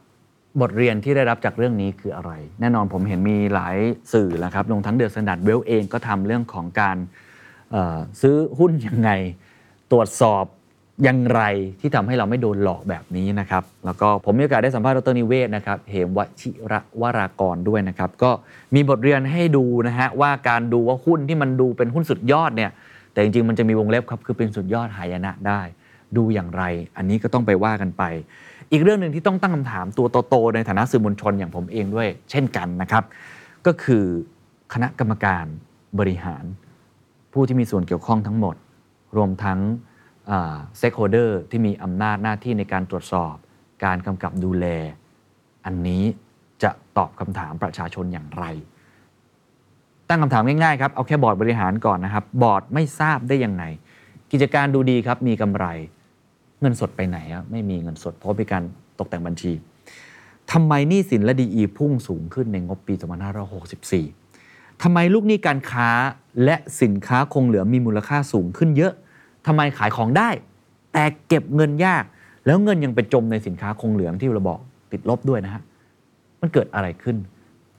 [0.61, 3.77] บทเรียนที่ได้รับจากเรื่องนี้คืออะไร แน่นอนผมเห็นมีหลาย
[4.13, 6.97] สื่อแล้วครับลงทั้ง The Standard Wealth เองก็ทำเรื่องของการ
[8.21, 9.11] ซื้อหุ้นยังไง
[9.93, 10.45] ตรวจสอบ
[11.05, 11.43] อย่างไร
[11.81, 18.31] ที่ทำให้เราไม่โดนหลอกแบบนี้นะครับ แล้วก็ผมมีโอกาสได้สัมภาษณ์ดร.นิเวศน์นะครับเหมวชิรวรากรด้วยนะครับ ก็
[18.75, 22.71] มีบทเรียนให้ดูนะฮะว่าการดูว่าหุ้นที่มันดูเป็นหุ้นสุดยอดเนี่ย
[23.13, 25.61] แต่จริงๆมันจะมีวงเล็บครับคือเป็นสุดยอดหายนะได้
[26.17, 26.63] ดูอย่างไร
[26.97, 28.03] อันนี้ก็ต้องไปว่ากันไป
[28.73, 33.05] อีกเรื่องหนึ่งที่ต้องตั้งคำถามตัวโตๆในฐานะสื่อมวลชนอย่างผมเองด้วย เช่นกันนะครับ
[33.67, 34.05] ก็คือ
[34.73, 35.45] คณะกรรมการ
[35.99, 36.45] บริหาร
[37.33, 38.57] ผู้ที่มีส่วนเกี่ยวข้องทั้งหมด
[39.17, 39.59] รวมทั้ง
[40.79, 43.35] stakeholder ที่มีอำนาจหน้าที่ในการตรวจสอบ
[43.85, 44.67] การกำกับดูแล
[45.65, 46.05] อันนี้
[46.63, 48.45] จะตอบคำถามประชาชนอย่างไร
[50.09, 53.65] ตั้งคำถามง่ายๆครับ เอาแค่บอร์ดบริหารก่อนนะครับ บอร์ดไม่ทราบได้ยังไง
[54.33, 55.67] กิจการดูดีครับมีกำไร
[56.61, 58.63] เงินสดไปไหนอะไม่มีเงินสดเพราะมีการ
[58.99, 59.53] ตกแต่งบัญชี
[60.53, 62.95] ทำไมหนี้สินและดีอีพุ่งสูงขึ้นในงบปี
[63.89, 65.89] 2564ทำไมลูกหนี้การค้า
[66.45, 68.93] และสินค้าคงเหลือมีมูลค่าสูงขึ้นเยอะ
[69.47, 70.29] ทำไมขายของได้
[70.93, 72.05] แต่เก็บเงินยาก
[72.47, 74.61] แล้วเงินยังไปจมในสินค้าคงเหลืองที่เราบอก
[74.93, 75.63] ติดลบด้วยนะฮะ
[76.41, 77.17] มันเกิดอะไรขึ้น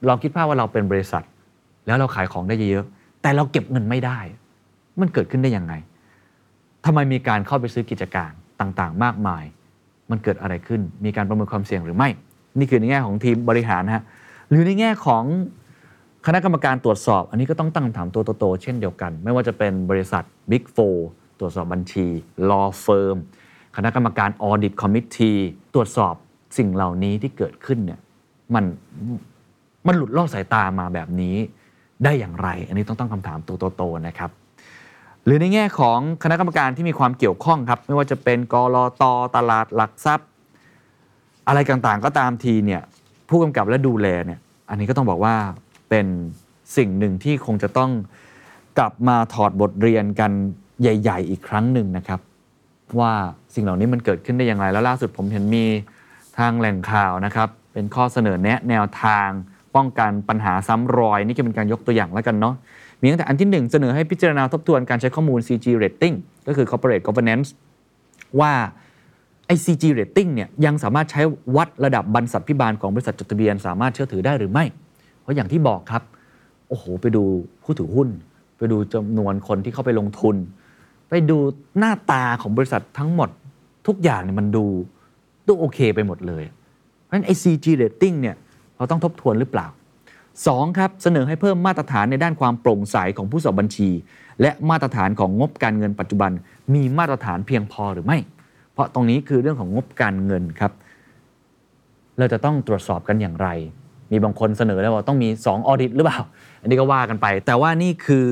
[0.08, 1.24] ลองคิดภาพว่าเราเป็นบริษัท
[1.86, 2.86] แล้วเราขายของได้เยอะ
[3.22, 4.18] แต่เราเก็บเงินไม่ได้
[5.00, 5.74] มันเกิดขึ้นได้ยังไง
[6.84, 9.44] ทำไมมีการเข้าไปซื้อกิจการต่างๆ มากมาย
[10.10, 12.08] มันเกิดอะไรขึ้น มีการประเมินความเสี่ยงหรือไม่
[12.58, 14.04] นี่คือในแง่ของทีมบริหารนะฮะ
[14.48, 15.24] หรือในแง่ของ
[16.26, 22.06] คณะกรรมการตรวจสอบ อันนี้ก็ต้องตั้งคำถามตัวโตๆเช่นเดียวกัน ไม่ว่าจะเป็นบริษัท Big 4 ตรวจสอบบัญชี
[22.50, 23.16] Law Firm
[23.76, 25.38] คณะกรรมการ Audit Committee
[25.74, 26.14] ตรวจสอบ
[26.58, 28.00] สิ่งเหล่านี้ที่เกิดขึ้นเนี่ย
[28.54, 28.64] มัน
[29.86, 31.36] มันหลุดลอดสายตามาแบบนี้
[32.04, 34.30] ได้อย่างไร อันนี้ต้องตั้งคำถามตัวโตๆนะครับ
[35.24, 39.02] หรือในแง่ของคณะกรรมการที่มีความเกี่ยวข้องครับ ไม่ว่าจะเป็นกรอต
[39.36, 40.28] ตลาดหลักทรัพย์
[41.48, 42.82] อะไรต่างๆก็ตามทีเนี่ย
[43.28, 45.34] ผู้กำกับและดูแลเนี่ยอันนี้ก็ต้องบอกว่า
[45.90, 46.06] เป็น
[46.76, 47.90] สิ่งหนึ่งที่คงจะต้อง
[48.78, 50.32] กลับมาถอดบทเรียนกัน
[50.82, 52.20] ใหญ่ ๆ อีกครั้งหนึ่งนะครับ
[52.98, 53.12] ว่า
[53.54, 55.64] สิ่งเหล่านี้มันเกิดขึ้นได้อย่างไร แล้วล่าสุดผมเห็นมี
[56.38, 59.28] ทางแหล่งข่าวนะครับ เป็นข้อเสนอแนะแนวทาง
[59.76, 62.54] ป้องกันปัญหาซ้ำรอย นี่ก็เป็นการยกตัวอย่างแล้วกันเนาะ
[63.00, 66.16] มีตั้งแต่อันที่หนึ่งเสนอให้พิจารณาทบทวนการใช้ข้อมูล CG rating
[66.46, 67.48] ก็คือ corporate governance
[68.40, 68.52] ว่า
[69.46, 71.22] ไอ CG rating เนี่ยยังสามารถใช้
[71.56, 74.64] วัดระดับบรรษัทพิบาลของบริษัทจดทะเบียน สามารถเชื่อถือได้หรือไม่
[75.20, 76.02] เพราะอย่างที่บอกครับ
[76.68, 77.24] โอ้โห ไปดู
[77.64, 78.08] ผู้ถือหุ้น
[78.58, 80.36] ไปดูจำนวนคนที่เข้าไปลงทุน
[81.14, 81.38] ไปดู
[81.78, 83.28] หน้าตาของบริษัททั้งหมด
[83.86, 84.66] ทุกอย่างเนี่ยมันดู
[85.48, 86.44] ดูโอเคไปหมดเลย
[87.02, 88.36] เพราะฉะนั้นไอ้ CG rating เนี่ย
[88.76, 89.66] เราต้องทบทวนหรือเปล่า
[90.22, 90.78] 2.
[90.78, 93.90] ครับเสนอให้เพิ่มมาตรฐานในด้านความโปร่งใสของผู้สอบบัญชี
[94.40, 96.30] และมาตรฐานของงบการเงินปัจจุบัน
[96.74, 98.18] มีมาตรฐานเพียงพอหรือไม่
[98.72, 100.72] เพราะตรงนี้คือเรื่องของงบการเงินครับ
[102.18, 103.48] เราจะต้องตรวจสอบกันอย่างไร
[104.10, 106.20] มีบางคนเสนอแล้วว่าต้องมี 2 ออดิตหรือเปล่า
[106.60, 108.26] อันนี้ก็ว่ากันไป แต่ว่านี่คือ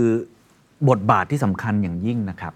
[0.89, 2.55] บทบาทที่สำคัญอย่างยิ่งนะครับ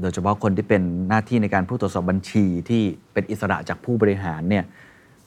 [0.00, 2.82] โดยเฉพาะคนที่เป็นหน้าที่ในการผู้ตรวจสอบบัญชีที่
[3.12, 4.64] เป็นอิสระจากผู้บริหารเนี่ย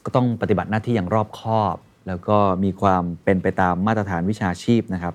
[0.05, 1.76] ก็ต้องปฏิบัติหน้าที่อย่างรอบคอบ
[2.07, 5.14] แล้วก็มีความเป็นไปตามมาตรฐานวิชาชีพนะครับ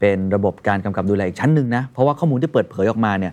[0.00, 3.32] เป็นระบบการกำกับดูแลอีกชั้นหนึ่งนะเพราะว่าข้อมูลที่เปิดเผยออกมาเนี่ย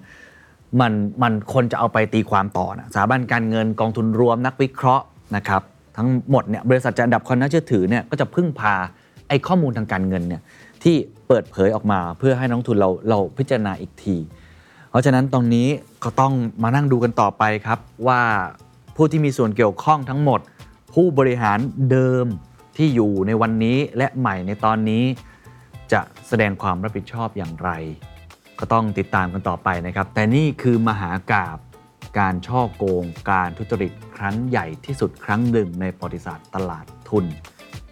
[0.81, 5.61] มันมันคนจะเอาไปตีความต่อนะสถาบันการเงินกองทุนรวมนักวิเคราะห์นะครับ
[5.97, 8.73] ทั้งหมดเนี่ยบริษัทจะอันดับความน่าเชื่อถือเนี่ยก็จะพึ่งพา
[9.27, 10.41] ไอ้ข้อมูลทางการเงินเนี่ย
[10.83, 10.95] ที่
[11.27, 14.15] เปิดเผยออกมาเพื่อให้นักลงทุนเราเราพิจารณาอีกที
[14.91, 15.67] เพราะฉะนั้นตรงนี้
[16.03, 16.33] ก็ต้อง
[16.63, 18.21] มานั่งดูกันต่อไปครับ ว่า
[18.95, 20.39] ผู้ที่มีส่วนเกี่ยวข้องทั้งหมด
[20.93, 21.59] ผู้บริหาร
[21.91, 22.25] เดิม
[22.77, 25.03] ที่อยู่ในวันนี้และใหม่ในตอนนี้
[25.91, 27.69] จะแสดงความรับผิดชอบอย่างไร
[28.59, 31.57] ก็ต้องติดตามกันต่อไปนะครับ แต่นี่คือมหากาบ
[32.19, 37.25] การช่อโกง การทุจริตครั้งใหญ่ที่สุดครั้งหนึ่งในประวัติศาสตร์ตลาดทุน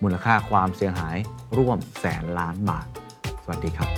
[0.01, 1.17] มูลค่าความเสียหาย
[1.57, 2.87] ร่วมแสนล้านบาท
[3.43, 3.89] สวัสดีครับ